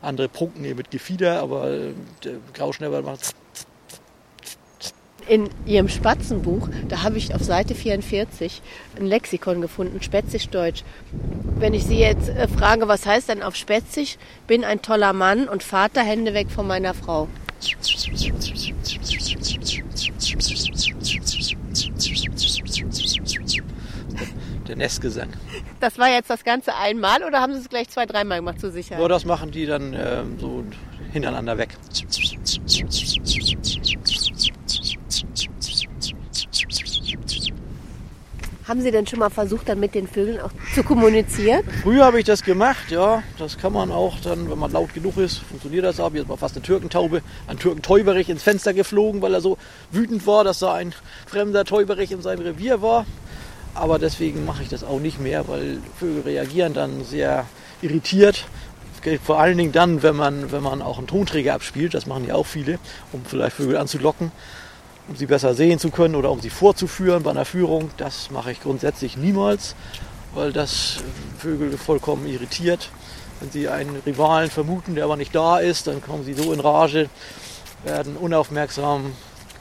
Andere 0.00 0.28
prunken 0.28 0.64
hier 0.64 0.74
mit 0.74 0.90
Gefieder, 0.90 1.42
aber 1.42 1.68
der 2.24 2.34
Grauschnäpper 2.54 3.02
macht. 3.02 3.34
In 5.28 5.48
Ihrem 5.66 5.88
Spatzenbuch, 5.88 6.68
da 6.88 7.02
habe 7.02 7.18
ich 7.18 7.34
auf 7.34 7.42
Seite 7.42 7.74
44 7.74 8.62
ein 8.98 9.06
Lexikon 9.06 9.60
gefunden, 9.60 10.02
Spätzisch-Deutsch. 10.02 10.82
Wenn 11.58 11.74
ich 11.74 11.84
Sie 11.84 11.98
jetzt 11.98 12.28
äh, 12.28 12.48
frage, 12.48 12.88
was 12.88 13.06
heißt 13.06 13.28
denn 13.28 13.42
auf 13.42 13.54
Spätzisch? 13.54 14.16
Bin 14.46 14.64
ein 14.64 14.82
toller 14.82 15.12
Mann 15.12 15.48
und 15.48 15.62
Vater, 15.62 16.02
Hände 16.02 16.34
weg 16.34 16.50
von 16.50 16.66
meiner 16.66 16.94
Frau. 16.94 17.28
Der 24.66 24.76
Nestgesang. 24.76 25.28
Das 25.80 25.98
war 25.98 26.08
jetzt 26.08 26.28
das 26.28 26.44
Ganze 26.44 26.74
einmal 26.74 27.22
oder 27.24 27.40
haben 27.40 27.54
Sie 27.54 27.60
es 27.60 27.68
gleich 27.68 27.88
zwei, 27.88 28.04
dreimal 28.06 28.38
gemacht 28.38 28.60
zur 28.60 28.70
Ja, 28.70 28.74
Sicherheit? 28.74 29.10
das 29.10 29.24
machen 29.24 29.50
die 29.50 29.66
dann 29.66 29.94
ähm, 29.94 30.38
so 30.38 30.64
hintereinander 31.12 31.56
weg. 31.56 31.70
Haben 38.68 38.82
Sie 38.82 38.90
denn 38.90 39.06
schon 39.06 39.18
mal 39.20 39.30
versucht, 39.30 39.70
dann 39.70 39.80
mit 39.80 39.94
den 39.94 40.06
Vögeln 40.06 40.42
auch 40.42 40.50
zu 40.74 40.82
kommunizieren? 40.82 41.62
Früher 41.82 42.04
habe 42.04 42.18
ich 42.18 42.26
das 42.26 42.42
gemacht, 42.42 42.90
ja. 42.90 43.22
Das 43.38 43.56
kann 43.56 43.72
man 43.72 43.90
auch 43.90 44.20
dann, 44.20 44.50
wenn 44.50 44.58
man 44.58 44.70
laut 44.70 44.92
genug 44.92 45.16
ist, 45.16 45.38
funktioniert 45.38 45.86
das 45.86 45.98
auch. 45.98 46.12
Jetzt 46.12 46.28
war 46.28 46.36
fast 46.36 46.54
eine 46.54 46.62
Türkentaube, 46.62 47.22
ein 47.46 47.58
Türkentäuberich 47.58 48.28
ins 48.28 48.42
Fenster 48.42 48.74
geflogen, 48.74 49.22
weil 49.22 49.32
er 49.32 49.40
so 49.40 49.56
wütend 49.90 50.26
war, 50.26 50.44
dass 50.44 50.58
da 50.58 50.74
ein 50.74 50.92
fremder 51.26 51.64
Täuberich 51.64 52.12
in 52.12 52.20
seinem 52.20 52.42
Revier 52.42 52.82
war. 52.82 53.06
Aber 53.74 53.98
deswegen 53.98 54.44
mache 54.44 54.62
ich 54.62 54.68
das 54.68 54.84
auch 54.84 55.00
nicht 55.00 55.18
mehr, 55.18 55.48
weil 55.48 55.78
Vögel 55.98 56.24
reagieren 56.24 56.74
dann 56.74 57.04
sehr 57.04 57.46
irritiert. 57.80 58.44
Vor 59.24 59.40
allen 59.40 59.56
Dingen 59.56 59.72
dann, 59.72 60.02
wenn 60.02 60.16
man, 60.16 60.52
wenn 60.52 60.62
man 60.62 60.82
auch 60.82 60.98
einen 60.98 61.06
Tonträger 61.06 61.54
abspielt, 61.54 61.94
das 61.94 62.06
machen 62.06 62.26
ja 62.26 62.34
auch 62.34 62.44
viele, 62.44 62.78
um 63.12 63.24
vielleicht 63.24 63.56
Vögel 63.56 63.78
anzulocken, 63.78 64.30
um 65.08 65.16
sie 65.16 65.26
besser 65.26 65.54
sehen 65.54 65.78
zu 65.78 65.90
können 65.90 66.14
oder 66.14 66.30
um 66.30 66.40
sie 66.40 66.50
vorzuführen 66.50 67.22
bei 67.22 67.30
einer 67.30 67.44
Führung. 67.44 67.90
Das 67.96 68.30
mache 68.30 68.52
ich 68.52 68.60
grundsätzlich 68.60 69.16
niemals, 69.16 69.74
weil 70.34 70.52
das 70.52 70.98
Vögel 71.38 71.76
vollkommen 71.78 72.26
irritiert. 72.26 72.90
Wenn 73.40 73.50
sie 73.50 73.68
einen 73.68 73.96
Rivalen 74.04 74.50
vermuten, 74.50 74.94
der 74.94 75.04
aber 75.04 75.16
nicht 75.16 75.34
da 75.34 75.58
ist, 75.58 75.86
dann 75.86 76.02
kommen 76.02 76.24
sie 76.24 76.34
so 76.34 76.52
in 76.52 76.60
Rage, 76.60 77.08
werden 77.84 78.16
unaufmerksam 78.16 79.12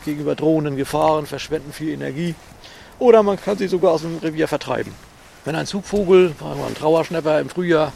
gegenüber 0.04 0.36
drohenden 0.36 0.76
Gefahren, 0.76 1.26
verschwenden 1.26 1.72
viel 1.72 1.90
Energie. 1.90 2.36
Oder 3.00 3.24
man 3.24 3.40
kann 3.40 3.58
sie 3.58 3.68
sogar 3.68 3.94
aus 3.94 4.02
dem 4.02 4.18
Revier 4.18 4.48
vertreiben. 4.48 4.92
Wenn 5.46 5.56
ein 5.56 5.68
Zugvogel, 5.68 6.34
ein 6.42 6.76
Trauerschnapper 6.76 7.40
im 7.40 7.50
Frühjahr, 7.50 7.94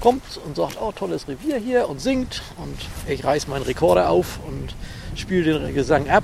kommt 0.00 0.22
und 0.46 0.56
sagt, 0.56 0.78
oh, 0.80 0.92
tolles 0.92 1.26
Revier 1.26 1.56
hier 1.56 1.88
und 1.88 2.00
singt 2.00 2.42
und 2.56 2.78
ich 3.08 3.24
reiß 3.24 3.48
meinen 3.48 3.64
Rekorder 3.64 4.08
auf 4.08 4.38
und 4.46 4.74
spiele 5.16 5.58
den 5.58 5.74
Gesang 5.74 6.08
ab, 6.08 6.22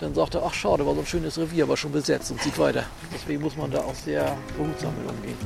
dann 0.00 0.14
sagt 0.14 0.34
er, 0.34 0.42
ach 0.44 0.54
schade, 0.54 0.86
war 0.86 0.94
so 0.94 1.00
ein 1.00 1.06
schönes 1.06 1.38
Revier, 1.38 1.64
aber 1.64 1.76
schon 1.76 1.92
besetzt 1.92 2.30
und 2.30 2.40
zieht 2.42 2.58
weiter. 2.58 2.84
Deswegen 3.14 3.42
muss 3.42 3.56
man 3.56 3.70
da 3.70 3.78
auch 3.80 3.94
sehr 3.94 4.36
behutsam 4.56 4.92
mit 4.98 5.10
umgehen. 5.10 5.36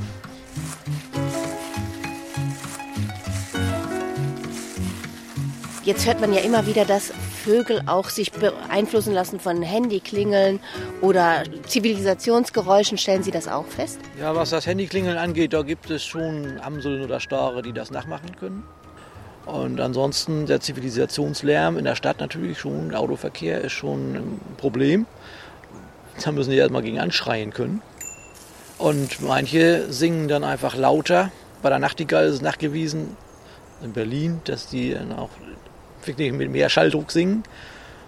Jetzt 5.83 6.05
hört 6.05 6.21
man 6.21 6.31
ja 6.31 6.41
immer 6.41 6.67
wieder, 6.67 6.85
dass 6.85 7.11
Vögel 7.43 7.81
auch 7.87 8.09
sich 8.09 8.31
beeinflussen 8.31 9.13
lassen 9.13 9.39
von 9.39 9.63
Handyklingeln 9.63 10.59
oder 11.01 11.43
Zivilisationsgeräuschen. 11.65 12.99
Stellen 12.99 13.23
Sie 13.23 13.31
das 13.31 13.47
auch 13.47 13.65
fest? 13.65 13.99
Ja, 14.19 14.35
was 14.35 14.51
das 14.51 14.67
Handyklingeln 14.67 15.17
angeht, 15.17 15.53
da 15.53 15.63
gibt 15.63 15.89
es 15.89 16.05
schon 16.05 16.59
Amseln 16.61 17.03
oder 17.03 17.19
Stare, 17.19 17.63
die 17.63 17.73
das 17.73 17.89
nachmachen 17.89 18.35
können. 18.35 18.63
Und 19.45 19.81
ansonsten 19.81 20.45
der 20.45 20.61
Zivilisationslärm 20.61 21.77
in 21.77 21.85
der 21.85 21.95
Stadt 21.95 22.19
natürlich 22.19 22.59
schon, 22.59 22.93
Autoverkehr 22.93 23.61
ist 23.61 23.73
schon 23.73 24.15
ein 24.15 24.41
Problem. 24.57 25.05
Da 26.23 26.31
müssen 26.31 26.51
die 26.51 26.57
erstmal 26.57 26.83
gegen 26.83 26.99
anschreien 26.99 27.51
können. 27.51 27.81
Und 28.77 29.21
manche 29.21 29.91
singen 29.91 30.27
dann 30.27 30.43
einfach 30.43 30.75
lauter. 30.75 31.31
Bei 31.61 31.69
der 31.69 31.79
Nachtigall 31.79 32.25
ist 32.25 32.35
es 32.35 32.41
nachgewiesen 32.41 33.15
in 33.83 33.93
Berlin, 33.93 34.41
dass 34.45 34.67
die 34.67 34.93
dann 34.93 35.11
auch 35.11 35.29
wirklich 36.05 36.31
mit 36.33 36.51
mehr 36.51 36.69
Schalldruck 36.69 37.11
singen. 37.11 37.43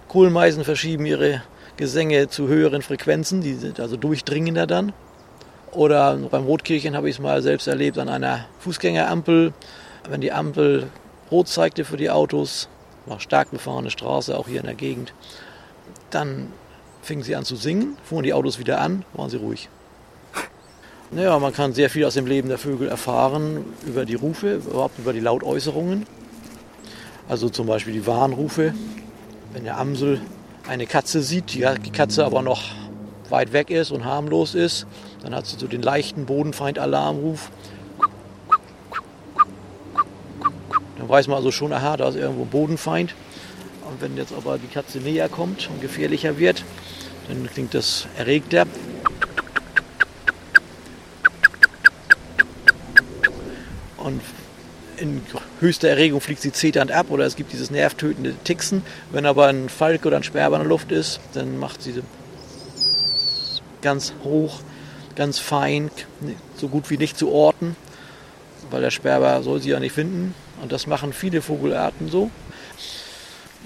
Kohlmeisen 0.07 0.63
verschieben 0.63 1.05
ihre 1.05 1.41
Gesänge 1.77 2.27
zu 2.27 2.47
höheren 2.47 2.81
Frequenzen, 2.81 3.41
die 3.41 3.55
sind 3.55 3.79
also 3.79 3.97
durchdringender 3.97 4.67
dann. 4.67 4.93
Oder 5.71 6.17
beim 6.29 6.45
Rotkirchen 6.45 6.95
habe 6.95 7.09
ich 7.09 7.15
es 7.15 7.21
mal 7.21 7.41
selbst 7.41 7.67
erlebt 7.67 7.97
an 7.97 8.09
einer 8.09 8.45
Fußgängerampel. 8.59 9.53
Wenn 10.07 10.21
die 10.21 10.31
Ampel 10.31 10.87
rot 11.31 11.47
zeigte 11.47 11.85
für 11.85 11.97
die 11.97 12.09
Autos, 12.09 12.69
war 13.05 13.19
stark 13.19 13.51
befahrene 13.51 13.89
Straße, 13.89 14.37
auch 14.37 14.47
hier 14.47 14.59
in 14.59 14.65
der 14.65 14.75
Gegend, 14.75 15.13
dann 16.09 16.51
fingen 17.01 17.23
sie 17.23 17.35
an 17.35 17.43
zu 17.43 17.55
singen, 17.55 17.97
fuhren 18.03 18.23
die 18.23 18.33
Autos 18.33 18.59
wieder 18.59 18.79
an, 18.79 19.03
waren 19.13 19.29
sie 19.29 19.37
ruhig. 19.37 19.69
Naja, 21.11 21.37
man 21.37 21.53
kann 21.53 21.73
sehr 21.73 21.89
viel 21.89 22.05
aus 22.05 22.15
dem 22.15 22.25
Leben 22.25 22.49
der 22.49 22.57
Vögel 22.57 22.87
erfahren 22.87 23.65
über 23.85 24.05
die 24.05 24.15
Rufe, 24.15 24.55
überhaupt 24.55 24.97
über 24.97 25.13
die 25.13 25.19
Lautäußerungen. 25.19 26.07
Also 27.29 27.49
zum 27.49 27.67
Beispiel 27.67 27.93
die 27.93 28.07
Warnrufe. 28.07 28.73
Wenn 29.53 29.63
der 29.63 29.77
Amsel 29.77 30.19
eine 30.67 30.87
Katze 30.87 31.21
sieht, 31.21 31.53
die 31.53 31.91
Katze 31.91 32.25
aber 32.25 32.41
noch 32.41 32.63
weit 33.29 33.53
weg 33.53 33.69
ist 33.69 33.91
und 33.91 34.05
harmlos 34.05 34.55
ist, 34.55 34.87
dann 35.21 35.35
hat 35.35 35.45
sie 35.45 35.57
so 35.59 35.67
den 35.67 35.83
leichten 35.83 36.25
Bodenfeind-Alarmruf. 36.25 37.51
Dann 41.03 41.09
weiß 41.09 41.27
man 41.27 41.35
also 41.35 41.51
schon, 41.51 41.73
aha, 41.73 41.97
da 41.97 42.07
ist 42.07 42.15
irgendwo 42.15 42.43
ein 42.43 42.49
Bodenfeind. 42.49 43.13
Und 43.85 44.01
wenn 44.01 44.15
jetzt 44.15 44.31
aber 44.31 44.57
die 44.57 44.67
Katze 44.67 44.99
näher 44.99 45.27
kommt 45.27 45.69
und 45.69 45.81
gefährlicher 45.81 46.37
wird, 46.37 46.63
dann 47.27 47.45
klingt 47.51 47.73
das 47.73 48.07
erregter. 48.17 48.65
Und 53.97 54.21
in 54.95 55.23
höchster 55.59 55.89
Erregung 55.89 56.21
fliegt 56.21 56.41
sie 56.41 56.53
zeternd 56.53 56.93
ab 56.93 57.07
oder 57.09 57.25
es 57.25 57.35
gibt 57.35 57.51
dieses 57.51 57.69
nervtötende 57.69 58.33
Tixen. 58.45 58.81
Wenn 59.11 59.25
aber 59.25 59.47
ein 59.47 59.67
Falk 59.67 60.05
oder 60.05 60.15
ein 60.15 60.23
Sperber 60.23 60.55
in 60.55 60.61
der 60.61 60.69
Luft 60.69 60.93
ist, 60.93 61.19
dann 61.33 61.59
macht 61.59 61.81
sie 61.81 62.01
ganz 63.81 64.13
hoch, 64.23 64.61
ganz 65.17 65.37
fein, 65.37 65.91
so 66.55 66.69
gut 66.69 66.89
wie 66.89 66.97
nicht 66.97 67.17
zu 67.17 67.29
orten, 67.29 67.75
weil 68.73 68.81
der 68.81 68.91
Sperber 68.91 69.43
soll 69.43 69.61
sie 69.61 69.69
ja 69.69 69.79
nicht 69.79 69.93
finden. 69.93 70.33
Und 70.61 70.71
das 70.71 70.87
machen 70.87 71.13
viele 71.13 71.41
Vogelarten 71.41 72.09
so. 72.09 72.31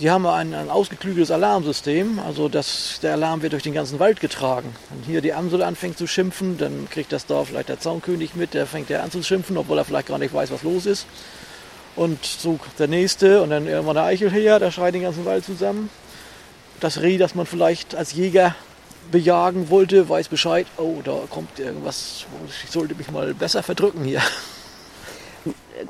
Die 0.01 0.11
haben 0.11 0.27
ein, 0.27 0.53
ein 0.53 0.69
ausgeklügeltes 0.69 1.31
Alarmsystem, 1.31 2.19
also 2.19 2.49
das, 2.49 2.99
der 3.01 3.13
Alarm 3.13 3.41
wird 3.41 3.53
durch 3.53 3.63
den 3.63 3.73
ganzen 3.73 3.99
Wald 3.99 4.19
getragen. 4.19 4.75
Wenn 4.91 5.11
hier 5.11 5.21
die 5.21 5.33
Amsel 5.33 5.63
anfängt 5.63 5.97
zu 5.97 6.05
schimpfen, 6.05 6.57
dann 6.59 6.87
kriegt 6.91 7.11
das 7.11 7.25
da 7.25 7.43
vielleicht 7.45 7.69
der 7.69 7.79
Zaunkönig 7.79 8.35
mit, 8.35 8.53
der 8.53 8.67
fängt 8.67 8.91
ja 8.91 9.01
an 9.01 9.09
zu 9.09 9.23
schimpfen, 9.23 9.57
obwohl 9.57 9.79
er 9.79 9.85
vielleicht 9.85 10.09
gar 10.09 10.19
nicht 10.19 10.35
weiß, 10.35 10.51
was 10.51 10.61
los 10.61 10.85
ist. 10.85 11.07
Und 11.95 12.23
so 12.23 12.59
der 12.77 12.87
nächste 12.87 13.41
und 13.41 13.49
dann 13.49 13.65
irgendwann 13.65 13.95
der 13.95 14.03
Eichelheer, 14.03 14.59
der 14.59 14.69
schreit 14.69 14.93
den 14.93 15.01
ganzen 15.01 15.25
Wald 15.25 15.45
zusammen. 15.45 15.89
Das 16.79 17.01
Reh, 17.01 17.17
das 17.17 17.33
man 17.33 17.47
vielleicht 17.47 17.95
als 17.95 18.13
Jäger 18.13 18.53
bejagen 19.11 19.71
wollte, 19.71 20.09
weiß 20.09 20.27
Bescheid, 20.27 20.67
oh, 20.77 20.97
da 21.03 21.21
kommt 21.27 21.57
irgendwas, 21.57 22.25
ich 22.63 22.69
sollte 22.69 22.93
mich 22.93 23.09
mal 23.09 23.33
besser 23.33 23.63
verdrücken 23.63 24.03
hier. 24.03 24.21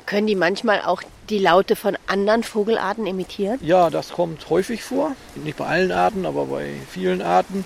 Können 0.06 0.26
die 0.26 0.34
manchmal 0.34 0.82
auch 0.82 1.02
die 1.30 1.38
Laute 1.38 1.76
von 1.76 1.96
anderen 2.06 2.42
Vogelarten 2.42 3.06
imitieren? 3.06 3.58
Ja, 3.62 3.90
das 3.90 4.10
kommt 4.10 4.48
häufig 4.50 4.82
vor. 4.82 5.12
Nicht 5.34 5.56
bei 5.56 5.66
allen 5.66 5.92
Arten, 5.92 6.26
aber 6.26 6.46
bei 6.46 6.74
vielen 6.90 7.22
Arten, 7.22 7.64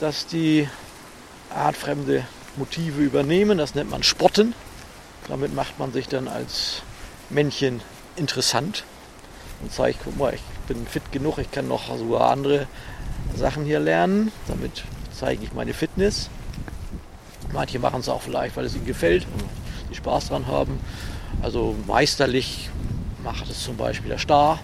dass 0.00 0.26
die 0.26 0.68
artfremde 1.54 2.24
Motive 2.56 3.02
übernehmen. 3.02 3.58
Das 3.58 3.74
nennt 3.74 3.90
man 3.90 4.02
Spotten. 4.02 4.54
Damit 5.28 5.54
macht 5.54 5.78
man 5.78 5.92
sich 5.92 6.08
dann 6.08 6.28
als 6.28 6.82
Männchen 7.30 7.80
interessant 8.16 8.84
und 9.62 9.72
zeigt, 9.72 10.00
guck 10.04 10.16
mal, 10.18 10.34
ich 10.34 10.42
bin 10.68 10.86
fit 10.86 11.10
genug, 11.12 11.38
ich 11.38 11.50
kann 11.50 11.68
noch 11.68 11.96
sogar 11.96 12.30
andere 12.30 12.66
Sachen 13.34 13.64
hier 13.64 13.80
lernen. 13.80 14.30
Damit 14.46 14.84
zeige 15.12 15.44
ich 15.44 15.52
meine 15.52 15.74
Fitness. 15.74 16.28
Manche 17.52 17.78
machen 17.78 18.00
es 18.00 18.08
auch 18.08 18.22
vielleicht, 18.22 18.56
weil 18.56 18.66
es 18.66 18.74
ihnen 18.74 18.86
gefällt 18.86 19.26
die 19.90 19.94
Spaß 19.94 20.28
dran 20.28 20.46
haben. 20.46 20.78
Also 21.42 21.74
meisterlich 21.86 22.70
macht 23.22 23.50
es 23.50 23.62
zum 23.64 23.76
Beispiel 23.76 24.10
der 24.10 24.18
Star. 24.18 24.58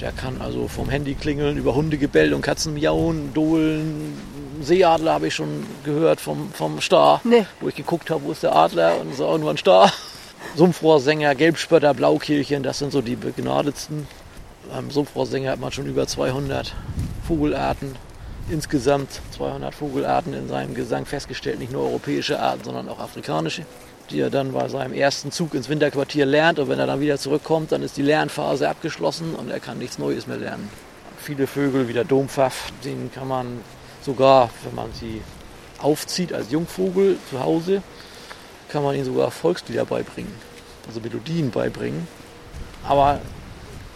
Der 0.00 0.12
kann 0.12 0.40
also 0.40 0.68
vom 0.68 0.90
Handy 0.90 1.14
klingeln, 1.14 1.56
über 1.56 1.74
Hundegebell 1.74 2.34
und 2.34 2.42
Katzen 2.42 2.74
miauen, 2.74 3.32
dohlen. 3.32 4.14
Seeadler 4.60 5.14
habe 5.14 5.28
ich 5.28 5.34
schon 5.34 5.64
gehört 5.84 6.20
vom, 6.20 6.50
vom 6.52 6.80
Star, 6.80 7.20
Nee. 7.24 7.46
wo 7.60 7.68
ich 7.68 7.74
geguckt 7.74 8.10
habe, 8.10 8.24
wo 8.24 8.32
ist 8.32 8.42
der 8.42 8.54
Adler 8.54 9.00
und 9.00 9.14
so 9.14 9.36
nur 9.38 9.50
ein 9.50 9.56
Star. 9.56 9.92
Sumpfrohrsänger, 10.56 11.34
Gelbspötter, 11.34 11.92
Blaukehlchen, 11.94 12.62
das 12.62 12.78
sind 12.78 12.92
so 12.92 13.02
die 13.02 13.16
begnadetsten. 13.16 14.06
Beim 14.72 14.90
Sumpfrohrsänger 14.90 15.50
hat 15.52 15.60
man 15.60 15.72
schon 15.72 15.86
über 15.86 16.06
200 16.06 16.74
Vogelarten, 17.26 17.94
insgesamt 18.50 19.20
200 19.36 19.74
Vogelarten 19.74 20.34
in 20.34 20.48
seinem 20.48 20.74
Gesang 20.74 21.04
festgestellt, 21.06 21.58
nicht 21.58 21.72
nur 21.72 21.82
europäische 21.84 22.40
Arten, 22.40 22.64
sondern 22.64 22.88
auch 22.88 22.98
afrikanische 22.98 23.62
die 24.10 24.20
er 24.20 24.30
dann 24.30 24.52
bei 24.52 24.68
seinem 24.68 24.92
ersten 24.92 25.32
Zug 25.32 25.54
ins 25.54 25.68
Winterquartier 25.68 26.26
lernt. 26.26 26.58
Und 26.58 26.68
wenn 26.68 26.78
er 26.78 26.86
dann 26.86 27.00
wieder 27.00 27.18
zurückkommt, 27.18 27.72
dann 27.72 27.82
ist 27.82 27.96
die 27.96 28.02
Lernphase 28.02 28.68
abgeschlossen 28.68 29.34
und 29.34 29.50
er 29.50 29.60
kann 29.60 29.78
nichts 29.78 29.98
Neues 29.98 30.26
mehr 30.26 30.36
lernen. 30.36 30.68
Viele 31.18 31.46
Vögel 31.46 31.88
wie 31.88 31.92
der 31.92 32.04
Dompfaff, 32.04 32.72
den 32.84 33.10
kann 33.12 33.28
man 33.28 33.60
sogar, 34.02 34.50
wenn 34.64 34.74
man 34.74 34.92
sie 34.92 35.22
aufzieht 35.78 36.32
als 36.32 36.50
Jungvogel 36.50 37.18
zu 37.30 37.40
Hause, 37.40 37.82
kann 38.68 38.82
man 38.82 38.94
ihnen 38.94 39.04
sogar 39.04 39.30
Volkslieder 39.30 39.84
beibringen, 39.84 40.32
also 40.86 41.00
Melodien 41.00 41.50
beibringen. 41.50 42.06
Aber 42.84 43.20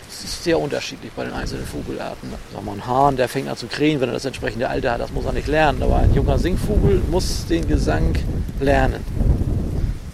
es 0.08 0.24
ist 0.24 0.44
sehr 0.44 0.58
unterschiedlich 0.58 1.12
bei 1.12 1.24
den 1.24 1.32
einzelnen 1.32 1.66
Vogelarten. 1.66 2.30
Sagen 2.52 2.66
wir, 2.66 2.72
ein 2.72 2.86
Hahn, 2.86 3.16
der 3.16 3.28
fängt 3.28 3.48
an 3.48 3.56
zu 3.56 3.68
krähen, 3.68 4.00
wenn 4.00 4.08
er 4.08 4.14
das 4.14 4.24
entsprechende 4.24 4.68
Alter 4.68 4.92
hat, 4.92 5.00
das 5.00 5.12
muss 5.12 5.24
er 5.24 5.32
nicht 5.32 5.46
lernen. 5.46 5.82
Aber 5.82 5.96
ein 5.96 6.12
junger 6.12 6.38
Singvogel 6.38 7.00
muss 7.10 7.46
den 7.46 7.66
Gesang 7.68 8.16
lernen. 8.58 9.04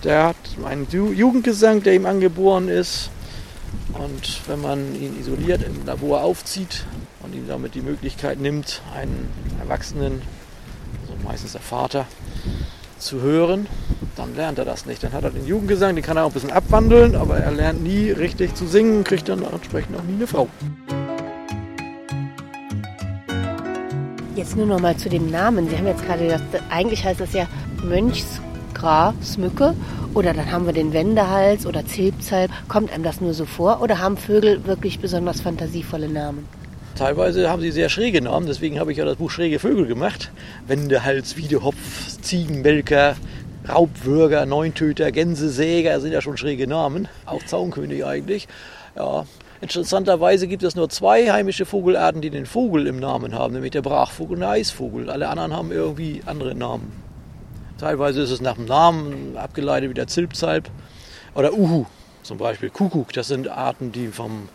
Der 0.05 0.25
hat 0.25 0.37
einen 0.65 0.87
Jugendgesang, 0.91 1.83
der 1.83 1.95
ihm 1.95 2.07
angeboren 2.07 2.69
ist. 2.69 3.11
Und 3.95 4.49
wenn 4.49 4.61
man 4.61 4.95
ihn 4.95 5.19
isoliert 5.19 5.63
im 5.63 5.87
Labor 5.87 6.23
aufzieht 6.23 6.85
und 7.23 7.35
ihm 7.35 7.49
damit 7.49 7.75
die 7.75 7.81
Möglichkeit 7.81 8.39
nimmt, 8.39 8.83
einen 8.95 9.29
Erwachsenen, 9.61 10.23
also 11.03 11.15
meistens 11.25 11.53
der 11.53 11.61
Vater, 11.61 12.07
zu 12.99 13.21
hören, 13.21 13.67
dann 14.17 14.35
lernt 14.35 14.59
er 14.59 14.65
das 14.65 14.87
nicht. 14.87 15.03
Dann 15.03 15.13
hat 15.13 15.25
er 15.25 15.31
den 15.31 15.47
Jugendgesang, 15.47 15.95
den 15.95 16.05
kann 16.05 16.17
er 16.17 16.25
auch 16.25 16.31
ein 16.31 16.33
bisschen 16.33 16.51
abwandeln, 16.51 17.15
aber 17.15 17.39
er 17.39 17.53
lernt 17.53 17.83
nie 17.83 18.11
richtig 18.11 18.55
zu 18.55 18.67
singen, 18.67 19.05
kriegt 19.05 19.29
dann 19.29 19.43
entsprechend 19.43 19.97
auch 19.97 20.03
nie 20.03 20.15
eine 20.15 20.27
Frau. 20.27 20.49
Jetzt 24.35 24.57
nur 24.57 24.67
noch 24.67 24.81
mal 24.81 24.97
zu 24.97 25.09
dem 25.09 25.31
Namen. 25.31 25.69
Sie 25.69 25.77
haben 25.77 25.87
jetzt 25.87 26.05
gerade 26.05 26.25
gesagt, 26.25 26.43
eigentlich 26.71 27.05
heißt 27.05 27.21
das 27.21 27.33
ja 27.33 27.47
Mönchsgrasmücke 28.77 29.75
oder 30.15 30.33
dann 30.33 30.51
haben 30.51 30.67
wir 30.67 30.73
den 30.73 30.93
Wendehals 30.93 31.67
oder 31.67 31.85
Zilpzalp. 31.87 32.51
Kommt 32.69 32.93
einem 32.93 33.05
das 33.05 33.21
nur 33.21 33.35
so 33.35 33.45
vor 33.45 33.81
oder 33.83 33.99
haben 33.99 34.17
Vögel 34.17 34.67
wirklich 34.67 35.01
besonders 35.01 35.41
fantasievolle 35.41 36.09
Namen? 36.09 36.47
Teilweise 36.97 37.51
haben 37.51 37.61
sie 37.61 37.71
sehr 37.73 37.91
schräge 37.91 38.23
Namen, 38.23 38.47
deswegen 38.47 38.81
habe 38.81 38.91
ich 38.91 38.99
ja 38.99 39.05
das 39.05 39.17
Buch 39.17 39.31
Schräge 39.31 39.59
Vögel 39.59 39.87
gemacht. 39.87 40.31
Wendehals, 40.67 41.37
Wiedehopf, 41.37 41.77
Ziegenmelker, 42.23 43.17
Raubwürger, 43.69 44.47
Neuntöter, 44.47 45.13
Gänsesäger 45.13 46.01
sind 46.01 46.13
ja 46.13 46.23
schon 46.23 46.39
schräge 46.39 46.67
Namen. 46.67 47.09
Auch 47.27 47.43
Zaunkönig 47.45 48.05
eigentlich. 48.05 48.49
Ja, 48.97 49.27
Interessanterweise 49.63 50.49
gibt 50.49 50.63
es 50.63 50.77
nur 50.77 50.91
zwei 50.91 51.33
heimische 51.33 51.65
Vogelarten, 51.65 52.21
die 52.21 52.29
den 52.29 52.45
Vogel 52.45 52.87
im 52.87 53.01
Namen 53.01 53.35
haben, 53.35 53.55
nämlich 53.55 53.73
der 53.73 53.81
Brachvogel 53.81 54.35
und 54.35 54.41
der 54.41 54.51
Eisvogel. 54.51 55.09
Alle 55.09 55.29
anderen 55.29 55.55
haben 55.55 55.73
irgendwie 55.73 56.21
andere 56.27 56.55
Namen. 56.55 57.06
Teilweise 57.79 58.23
ist 58.23 58.31
es 58.31 58.41
nach 58.41 58.55
dem 58.55 58.65
Namen 58.65 59.37
abgeleitet 59.37 59.91
wie 59.91 59.95
der 59.95 60.07
Zilpzalp 60.07 60.71
oder 61.35 61.53
Uhu 61.53 61.87
zum 62.23 62.39
Beispiel. 62.39 62.71
Kuckuck, 62.71 63.13
das 63.13 63.29
sind 63.29 63.49
Arten, 63.49 63.93
die 63.93 64.09
vom, 64.09 64.49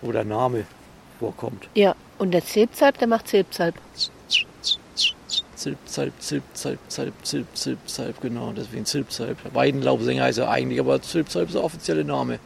wo 0.00 0.12
der 0.12 0.24
Name 0.24 0.64
vorkommt. 1.18 1.68
Ja, 1.74 1.94
und 2.18 2.32
der 2.32 2.44
Zilpzalp, 2.44 2.98
der 2.98 3.08
macht 3.08 3.28
Zilpzalp. 3.28 3.74
Zilp, 5.54 5.78
Zalp, 5.86 6.12
Zilp, 6.20 6.44
Zalp, 6.54 6.78
Zilp, 7.22 7.46
Zilp, 7.54 7.78
Zalp, 7.86 8.20
genau, 8.20 8.52
deswegen 8.56 8.84
Zilp, 8.86 9.10
Zalp. 9.10 9.38
Weidenlaubsänger 9.52 10.22
heißt 10.22 10.38
er 10.38 10.50
eigentlich, 10.50 10.78
aber 10.78 11.02
Zilp, 11.02 11.28
Zalp 11.28 11.48
ist 11.48 11.54
der 11.54 11.64
offizielle 11.64 12.04
Name. 12.04 12.38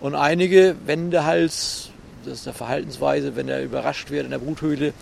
Und 0.00 0.14
einige 0.14 0.74
Wendehals, 0.86 1.90
das 2.24 2.38
ist 2.38 2.46
der 2.46 2.54
Verhaltensweise, 2.54 3.36
wenn 3.36 3.48
er 3.48 3.62
überrascht 3.62 4.10
wird 4.10 4.24
in 4.24 4.30
der 4.30 4.38
Bruthöhle, 4.38 4.94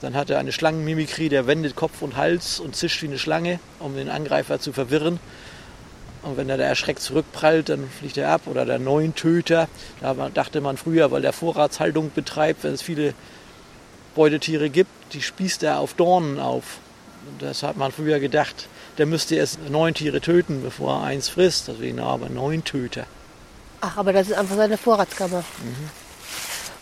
dann 0.00 0.14
hat 0.14 0.30
er 0.30 0.38
eine 0.38 0.52
Schlangenmimikrie, 0.52 1.28
der 1.28 1.46
wendet 1.46 1.74
Kopf 1.74 2.02
und 2.02 2.16
Hals 2.16 2.60
und 2.60 2.76
zischt 2.76 3.02
wie 3.02 3.06
eine 3.06 3.18
Schlange, 3.18 3.58
um 3.80 3.96
den 3.96 4.08
Angreifer 4.08 4.60
zu 4.60 4.72
verwirren. 4.72 5.18
Und 6.22 6.36
wenn 6.36 6.48
er 6.48 6.56
da 6.56 6.64
erschreckt 6.64 7.00
zurückprallt, 7.00 7.68
dann 7.68 7.88
fliegt 7.98 8.16
er 8.16 8.30
ab. 8.30 8.42
Oder 8.46 8.64
der 8.64 8.78
Neuntöter, 8.78 9.68
da 10.00 10.14
dachte 10.32 10.60
man 10.60 10.76
früher, 10.76 11.10
weil 11.10 11.22
der 11.22 11.32
Vorratshaltung 11.32 12.12
betreibt, 12.14 12.64
wenn 12.64 12.74
es 12.74 12.82
viele 12.82 13.14
Beutetiere 14.14 14.70
gibt, 14.70 14.90
die 15.12 15.22
spießt 15.22 15.62
er 15.62 15.78
auf 15.78 15.94
Dornen 15.94 16.38
auf. 16.38 16.78
Das 17.38 17.62
hat 17.62 17.76
man 17.76 17.92
früher 17.92 18.20
gedacht, 18.20 18.68
der 18.98 19.06
müsste 19.06 19.36
erst 19.36 19.58
neun 19.68 19.94
Tiere 19.94 20.20
töten, 20.20 20.62
bevor 20.62 21.00
er 21.00 21.04
eins 21.04 21.28
frisst. 21.28 21.68
Deswegen 21.68 22.00
aber 22.00 22.28
Neuntöter. 22.28 23.06
Ach, 23.80 23.96
aber 23.96 24.12
das 24.12 24.28
ist 24.28 24.36
einfach 24.36 24.56
seine 24.56 24.76
Vorratskammer. 24.76 25.44
Mhm. 25.62 25.90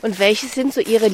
Und 0.03 0.19
welche 0.19 0.47
sind 0.47 0.73
so 0.73 0.81
Ihre 0.81 1.09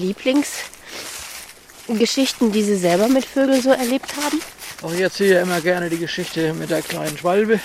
Lieblingsgeschichten, 1.88 2.52
die 2.52 2.62
Sie 2.62 2.76
selber 2.76 3.08
mit 3.08 3.24
Vögeln 3.24 3.60
so 3.60 3.70
erlebt 3.70 4.14
haben? 4.16 4.40
Auch 4.82 4.92
ich 4.92 5.00
erzähle 5.00 5.40
immer 5.40 5.60
gerne 5.60 5.90
die 5.90 5.98
Geschichte 5.98 6.54
mit 6.54 6.70
der 6.70 6.82
kleinen 6.82 7.18
Schwalbe 7.18 7.60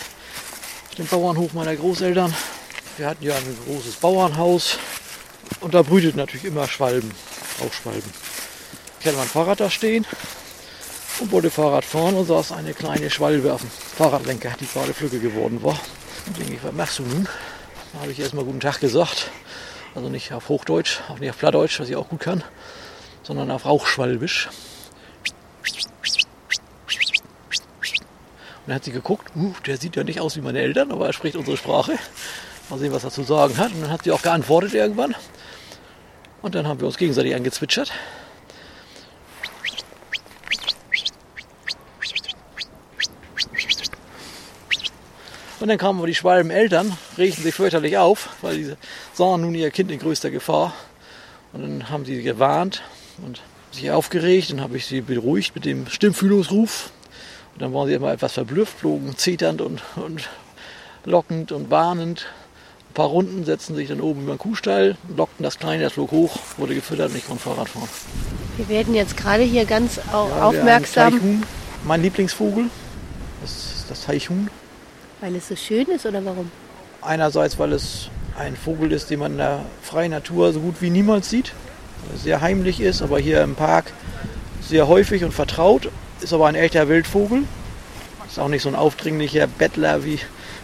dem 0.98 1.06
Bauernhof 1.06 1.54
meiner 1.54 1.76
Großeltern. 1.76 2.34
Wir 2.98 3.08
hatten 3.08 3.24
ja 3.24 3.36
ein 3.36 3.58
großes 3.68 3.98
Bauernhaus 3.98 4.80
und 5.62 5.76
da 5.76 5.84
brütet 5.84 6.16
natürlich 6.16 6.46
immer 6.46 6.68
Schwalben, 6.68 7.12
Rauchschwalben. 7.62 8.12
Ich 9.00 9.06
hatte 9.06 9.18
mein 9.18 9.28
Fahrrad 9.28 9.60
da 9.60 9.70
stehen 9.70 10.06
und 11.20 11.32
wollte 11.32 11.52
Fahrrad 11.52 11.86
fahren 11.86 12.16
und 12.16 12.26
saß 12.26 12.54
eine 12.54 12.74
kleine 12.74 13.12
Schwalbe 13.12 13.54
auf 13.54 13.62
dem 13.62 13.70
Fahrradlenker, 13.70 14.56
die 14.60 14.66
gerade 14.66 14.96
flügge 14.96 15.20
geworden 15.20 15.62
war. 15.62 15.80
Und 16.26 16.40
denke 16.40 16.56
ich, 16.56 16.64
was 16.64 16.74
machst 16.74 16.98
du 16.98 17.04
nun? 17.04 17.28
Da 17.94 18.00
habe 18.00 18.12
ich 18.12 18.20
erstmal 18.20 18.46
guten 18.46 18.60
Tag 18.60 18.80
gesagt. 18.80 19.30
Also 19.94 20.10
nicht 20.10 20.34
auf 20.34 20.50
Hochdeutsch, 20.50 21.02
auch 21.10 21.20
nicht 21.20 21.30
auf 21.30 21.38
Plattdeutsch, 21.38 21.80
was 21.80 21.90
ich 21.90 21.96
auch 21.96 22.10
gut 22.10 22.22
kann, 22.22 22.44
sondern 23.28 23.52
auf 23.52 23.66
Rauchschwalbisch. 23.66 24.48
Und 28.56 28.68
dann 28.68 28.76
hat 28.76 28.86
sie 28.86 28.94
geguckt, 28.94 29.28
uh, 29.36 29.54
der 29.66 29.76
sieht 29.78 29.98
ja 29.98 30.06
nicht 30.06 30.22
aus 30.22 30.38
wie 30.38 30.42
meine 30.42 30.60
Eltern, 30.60 30.94
aber 30.94 31.08
er 31.08 31.14
spricht 31.14 31.36
unsere 31.36 31.58
Sprache. 31.58 32.00
Mal 32.70 32.80
sehen, 32.80 32.94
was 32.94 33.04
er 33.04 33.12
zu 33.12 33.24
sagen 33.24 33.58
hat. 33.58 33.74
Und 33.74 33.82
dann 33.82 33.92
hat 33.92 34.04
sie 34.04 34.12
auch 34.12 34.22
geantwortet 34.22 34.74
irgendwann. 34.74 35.14
Und 36.42 36.56
dann 36.56 36.68
haben 36.68 36.80
wir 36.80 36.88
uns 36.88 36.98
gegenseitig 36.98 37.36
angezwitschert. 37.36 37.92
Und 45.60 45.68
dann 45.68 45.78
kamen 45.78 46.06
die 46.06 46.16
Schwalbeneltern, 46.16 46.98
regten 47.18 47.44
sich 47.44 47.54
fürchterlich 47.54 47.98
auf, 47.98 48.30
weil 48.42 48.56
sie 48.56 48.76
sahen 49.14 49.42
nun 49.42 49.56
ihr 49.56 49.72
Kind 49.72 49.92
in 49.92 50.00
größter 50.00 50.30
Gefahr. 50.30 50.74
Und 51.52 51.62
dann 51.62 51.90
haben 51.90 52.06
sie 52.06 52.22
gewarnt 52.22 52.84
und 53.26 53.42
sich 53.72 53.92
aufgeregt. 53.92 54.52
Dann 54.52 54.62
habe 54.62 54.78
ich 54.78 54.86
sie 54.86 55.02
beruhigt 55.02 55.56
mit 55.56 55.66
dem 55.66 55.88
Stimmfühlungsruf. 55.88 56.92
Und 57.54 57.62
dann 57.62 57.74
waren 57.74 57.88
sie 57.88 57.94
immer 57.94 58.12
etwas 58.12 58.34
verblüfft, 58.34 58.80
flogen 58.80 59.18
zeternd 59.18 59.62
und, 59.62 59.82
und 59.96 60.30
lockend 61.06 61.52
und 61.52 61.72
warnend. 61.72 62.28
Ein 62.90 62.94
paar 62.94 63.08
Runden 63.08 63.46
setzten 63.46 63.76
sich 63.76 63.88
dann 63.88 64.02
oben 64.02 64.24
über 64.24 64.34
den 64.34 64.40
Kuhstall, 64.40 64.98
lockten 65.16 65.44
das 65.44 65.60
Kleine, 65.60 65.84
das 65.84 65.94
flog 65.94 66.12
hoch, 66.12 66.38
wurde 66.58 66.76
gefüttert 66.76 67.12
und 67.12 67.18
ich 67.18 67.26
konnte 67.26 67.44
Fahrrad 67.44 67.70
fahren. 67.70 67.90
Wir 68.58 68.70
werden 68.70 68.94
jetzt 68.94 69.18
gerade 69.18 69.44
hier 69.44 69.66
ganz 69.66 69.98
ja, 69.98 70.44
aufmerksam. 70.44 71.44
Mein 71.84 72.02
Lieblingsvogel, 72.02 72.70
das 73.42 73.52
ist 73.52 73.86
das 73.90 74.06
Teichhuhn. 74.06 74.50
Weil 75.22 75.36
es 75.36 75.48
so 75.48 75.56
schön 75.56 75.88
ist 75.88 76.06
oder 76.06 76.24
warum? 76.26 76.52
Einerseits, 77.02 77.58
weil 77.58 77.74
es 77.74 78.10
ein 78.38 78.56
Vogel 78.56 78.92
ist, 78.92 79.10
den 79.10 79.20
man 79.20 79.34
in 79.34 79.38
der 79.40 79.66
freien 79.82 80.12
Natur 80.12 80.54
so 80.54 80.60
gut 80.60 80.76
wie 80.82 80.90
niemals 80.90 81.30
sieht. 81.30 81.54
Sehr 82.16 82.42
heimlich 82.42 82.80
ist, 82.80 83.02
aber 83.02 83.20
hier 83.20 83.42
im 83.42 83.56
Park 83.56 83.94
sehr 84.62 84.88
häufig 84.88 85.24
und 85.24 85.34
vertraut. 85.34 85.90
Ist 86.22 86.34
aber 86.34 86.48
ein 86.48 86.56
echter 86.56 86.88
Wildvogel. 86.90 87.44
Ist 88.28 88.40
auch 88.40 88.48
nicht 88.48 88.64
so 88.64 88.70
ein 88.70 88.76
aufdringlicher 88.76 89.48
Bettler 89.48 90.04
wie, 90.04 90.20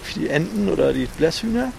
wie 0.06 0.20
die 0.20 0.30
Enten 0.30 0.70
oder 0.70 0.94
die 0.94 1.06
Blässhühner. 1.06 1.72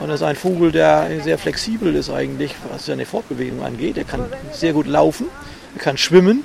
Und 0.00 0.10
ist 0.10 0.22
ein 0.22 0.36
Vogel, 0.36 0.72
der 0.72 1.08
sehr 1.22 1.36
flexibel 1.36 1.94
ist 1.94 2.08
eigentlich, 2.08 2.54
was 2.70 2.86
seine 2.86 3.04
Fortbewegung 3.04 3.62
angeht. 3.62 3.98
Er 3.98 4.04
kann 4.04 4.24
sehr 4.52 4.72
gut 4.72 4.86
laufen, 4.86 5.26
er 5.74 5.82
kann 5.82 5.98
schwimmen, 5.98 6.44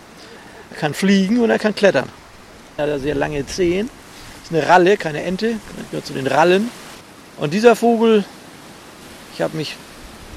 er 0.72 0.78
kann 0.78 0.94
fliegen 0.94 1.40
und 1.40 1.50
er 1.50 1.60
kann 1.60 1.74
klettern. 1.74 2.10
Er 2.76 2.92
hat 2.92 3.02
sehr 3.02 3.16
lange 3.16 3.46
Zehen 3.46 3.90
ist 4.46 4.56
eine 4.56 4.68
Ralle, 4.68 4.96
keine 4.98 5.24
Ente, 5.24 5.56
gehört 5.90 6.06
zu 6.06 6.14
den 6.14 6.28
Rallen. 6.28 6.70
Und 7.38 7.54
dieser 7.54 7.76
Vogel, 7.76 8.24
ich 9.34 9.42
habe 9.42 9.58
mich 9.58 9.76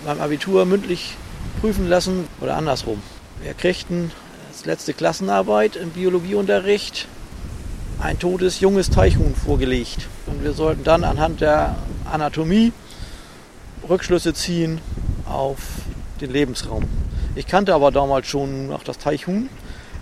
beim 0.06 0.20
Abitur 0.20 0.64
mündlich 0.64 1.16
prüfen 1.60 1.88
lassen 1.88 2.28
oder 2.40 2.56
andersrum. 2.56 3.02
Wir 3.42 3.54
kriegten 3.54 4.10
als 4.48 4.64
letzte 4.64 4.92
Klassenarbeit 4.94 5.76
im 5.76 5.90
Biologieunterricht 5.90 7.06
ein 8.00 8.18
totes 8.18 8.60
junges 8.60 8.90
Teichhuhn 8.90 9.34
vorgelegt. 9.34 10.08
Und 10.26 10.44
wir 10.44 10.52
sollten 10.52 10.84
dann 10.84 11.04
anhand 11.04 11.40
der 11.40 11.76
Anatomie 12.10 12.72
Rückschlüsse 13.88 14.34
ziehen 14.34 14.80
auf 15.26 15.58
den 16.20 16.32
Lebensraum. 16.32 16.84
Ich 17.34 17.46
kannte 17.46 17.74
aber 17.74 17.90
damals 17.90 18.26
schon 18.26 18.72
auch 18.72 18.82
das 18.82 18.98
Teichhuhn 18.98 19.48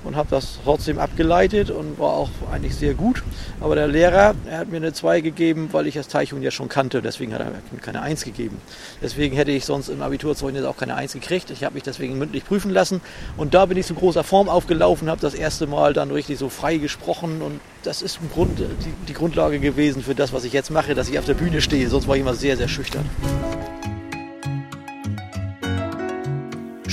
und 0.06 0.16
habe 0.16 0.28
das 0.30 0.58
trotzdem 0.64 0.98
abgeleitet 0.98 1.70
und 1.70 1.98
war 1.98 2.12
auch 2.12 2.30
eigentlich 2.52 2.76
sehr 2.76 2.94
gut. 2.94 3.22
Aber 3.60 3.74
der 3.74 3.88
Lehrer, 3.88 4.34
er 4.48 4.58
hat 4.58 4.70
mir 4.70 4.76
eine 4.76 4.92
2 4.92 5.20
gegeben, 5.20 5.68
weil 5.72 5.86
ich 5.86 5.94
das 5.94 6.06
Teichhuhn 6.08 6.42
ja 6.42 6.50
schon 6.50 6.68
kannte. 6.68 7.02
Deswegen 7.02 7.34
hat 7.34 7.40
er 7.40 7.50
mir 7.72 7.80
keine 7.82 8.02
1 8.02 8.24
gegeben. 8.24 8.58
Deswegen 9.02 9.34
hätte 9.36 9.50
ich 9.50 9.64
sonst 9.64 9.88
im 9.88 10.02
Abiturzeugnis 10.02 10.64
auch 10.64 10.76
keine 10.76 10.94
1 10.94 11.14
gekriegt. 11.14 11.50
Ich 11.50 11.64
habe 11.64 11.74
mich 11.74 11.82
deswegen 11.82 12.18
mündlich 12.18 12.44
prüfen 12.44 12.70
lassen. 12.70 13.00
Und 13.36 13.54
da 13.54 13.66
bin 13.66 13.76
ich 13.76 13.86
zu 13.86 13.94
großer 13.94 14.22
Form 14.22 14.48
aufgelaufen, 14.48 15.10
habe 15.10 15.20
das 15.20 15.34
erste 15.34 15.66
Mal 15.66 15.92
dann 15.92 16.10
richtig 16.10 16.38
so 16.38 16.48
frei 16.48 16.76
gesprochen. 16.76 17.42
Und 17.42 17.60
das 17.82 18.00
ist 18.00 18.20
im 18.22 18.30
Grund 18.30 18.60
die, 18.60 19.06
die 19.08 19.14
Grundlage 19.14 19.58
gewesen 19.58 20.02
für 20.02 20.14
das, 20.14 20.32
was 20.32 20.44
ich 20.44 20.52
jetzt 20.52 20.70
mache, 20.70 20.94
dass 20.94 21.08
ich 21.08 21.18
auf 21.18 21.24
der 21.24 21.34
Bühne 21.34 21.60
stehe. 21.60 21.88
Sonst 21.88 22.06
war 22.06 22.14
ich 22.14 22.22
immer 22.22 22.34
sehr, 22.34 22.56
sehr 22.56 22.68
schüchtern. 22.68 23.04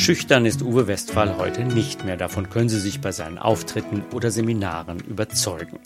Schüchtern 0.04 0.46
ist 0.46 0.62
Uwe 0.62 0.88
Westphal 0.88 1.38
heute 1.38 1.63
nicht 1.63 2.04
mehr. 2.04 2.18
Davon 2.18 2.50
können 2.50 2.68
Sie 2.68 2.82
sich 2.82 3.00
bei 3.00 3.13
seinen 3.13 3.38
Auftritten 3.38 4.04
oder 4.13 4.32
Seminaren 4.32 5.00
überzeugen. 5.00 5.80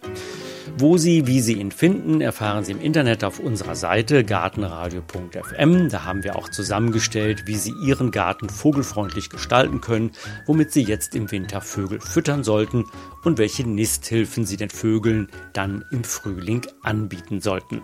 Wo 0.75 0.97
Sie, 0.97 1.27
wie 1.27 1.39
Sie 1.39 1.53
ihn 1.53 1.69
finden, 1.69 2.19
erfahren 2.19 2.63
Sie 2.63 2.71
im 2.71 2.82
Internet 2.82 3.23
auf 3.23 3.39
unserer 3.39 3.75
Seite 3.75 4.23
gartenradio.fm. 4.23 5.89
Da 5.89 6.03
haben 6.03 6.23
wir 6.23 6.36
auch 6.36 6.49
zusammengestellt, 6.49 7.43
wie 7.45 7.58
Sie 7.58 7.73
Ihren 7.84 8.10
Garten 8.10 8.49
vogelfreundlich 8.49 9.30
gestalten 9.30 9.82
können, 9.82 10.13
womit 10.47 10.71
Sie 10.71 10.82
jetzt 10.82 11.13
im 11.13 11.30
Winter 11.30 11.62
Vögel 11.62 12.01
füttern 12.01 12.43
sollten 12.43 12.86
und 13.23 13.38
welche 13.38 13.69
Nisthilfen 13.69 14.47
Sie 14.47 14.58
den 14.58 14.71
Vögeln 14.71 15.30
dann 15.53 15.86
im 15.91 16.03
Frühling 16.03 16.65
anbieten 16.82 17.39
sollten. 17.39 17.84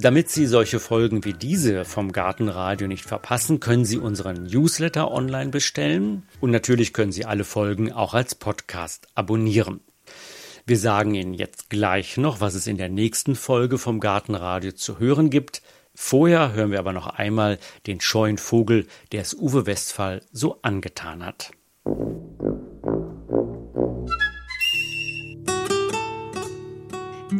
Damit 0.00 0.30
Sie 0.30 0.46
solche 0.46 0.78
Folgen 0.78 1.24
wie 1.24 1.32
diese 1.32 1.84
vom 1.84 2.12
Gartenradio 2.12 2.86
nicht 2.86 3.04
verpassen, 3.04 3.58
können 3.58 3.84
Sie 3.84 3.98
unseren 3.98 4.44
Newsletter 4.44 5.10
online 5.10 5.50
bestellen 5.50 6.22
und 6.40 6.52
natürlich 6.52 6.92
können 6.92 7.10
Sie 7.10 7.24
alle 7.24 7.42
Folgen 7.42 7.90
auch 7.90 8.14
als 8.14 8.36
Podcast 8.36 9.08
abonnieren. 9.16 9.80
Wir 10.66 10.78
sagen 10.78 11.14
Ihnen 11.14 11.34
jetzt 11.34 11.68
gleich 11.68 12.16
noch, 12.16 12.40
was 12.40 12.54
es 12.54 12.68
in 12.68 12.76
der 12.76 12.88
nächsten 12.88 13.34
Folge 13.34 13.76
vom 13.76 13.98
Gartenradio 13.98 14.70
zu 14.70 15.00
hören 15.00 15.30
gibt. 15.30 15.62
Vorher 15.96 16.52
hören 16.52 16.70
wir 16.70 16.78
aber 16.78 16.92
noch 16.92 17.08
einmal 17.08 17.58
den 17.88 18.00
scheuen 18.00 18.38
Vogel, 18.38 18.86
der 19.10 19.22
es 19.22 19.34
Uwe 19.34 19.66
Westphal 19.66 20.20
so 20.30 20.60
angetan 20.62 21.26
hat. 21.26 21.50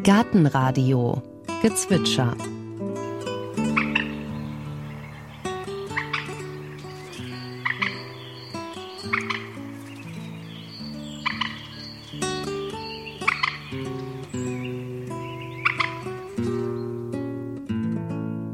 Gartenradio 0.03 1.23
Gezwitscher. 1.62 2.37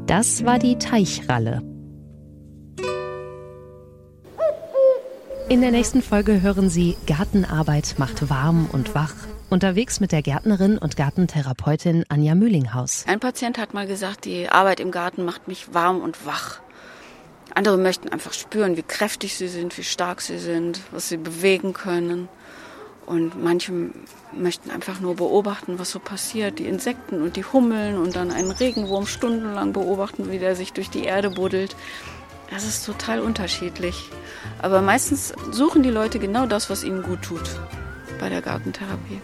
Das 0.07 0.43
war 0.45 0.57
die 0.57 0.77
Teichralle. 0.77 1.61
In 5.47 5.61
der 5.61 5.69
nächsten 5.71 6.01
Folge 6.01 6.41
hören 6.41 6.69
Sie 6.69 6.97
Gartenarbeit 7.05 7.95
macht 7.99 8.31
warm 8.31 8.67
und 8.71 8.95
wach 8.95 9.13
Unterwegs 9.49 9.99
mit 9.99 10.11
der 10.11 10.23
Gärtnerin 10.23 10.77
und 10.77 10.97
Gartentherapeutin 10.97 12.03
Anja 12.09 12.33
Mühlinghaus. 12.33 13.05
Ein 13.07 13.19
Patient 13.19 13.59
hat 13.59 13.73
mal 13.73 13.85
gesagt, 13.85 14.25
die 14.25 14.49
Arbeit 14.49 14.79
im 14.79 14.89
Garten 14.89 15.23
macht 15.23 15.47
mich 15.47 15.73
warm 15.73 16.01
und 16.01 16.25
wach. 16.25 16.59
Andere 17.53 17.77
möchten 17.77 18.09
einfach 18.09 18.33
spüren, 18.33 18.75
wie 18.75 18.83
kräftig 18.83 19.37
sie 19.37 19.47
sind, 19.47 19.77
wie 19.77 19.83
stark 19.83 20.21
sie 20.21 20.39
sind, 20.39 20.81
was 20.91 21.09
sie 21.09 21.17
bewegen 21.17 21.73
können. 21.73 22.27
Und 23.05 23.41
manche 23.41 23.71
möchten 24.33 24.71
einfach 24.71 24.99
nur 24.99 25.15
beobachten, 25.15 25.77
was 25.77 25.91
so 25.91 25.99
passiert, 25.99 26.57
die 26.57 26.65
Insekten 26.65 27.21
und 27.21 27.35
die 27.35 27.45
Hummeln 27.45 27.97
und 27.99 28.15
dann 28.15 28.31
einen 28.31 28.49
Regenwurm 28.49 29.05
stundenlang 29.05 29.73
beobachten, 29.73 30.31
wie 30.31 30.39
der 30.39 30.55
sich 30.55 30.73
durch 30.73 30.89
die 30.89 31.03
Erde 31.03 31.29
buddelt. 31.29 31.75
Das 32.49 32.65
ist 32.65 32.83
total 32.83 33.19
unterschiedlich. 33.19 34.09
Aber 34.59 34.81
meistens 34.81 35.33
suchen 35.51 35.83
die 35.83 35.91
Leute 35.91 36.17
genau 36.17 36.47
das, 36.47 36.71
was 36.71 36.83
ihnen 36.83 37.03
gut 37.03 37.21
tut 37.21 37.59
bei 38.19 38.29
der 38.29 38.41
Gartentherapie. 38.41 39.21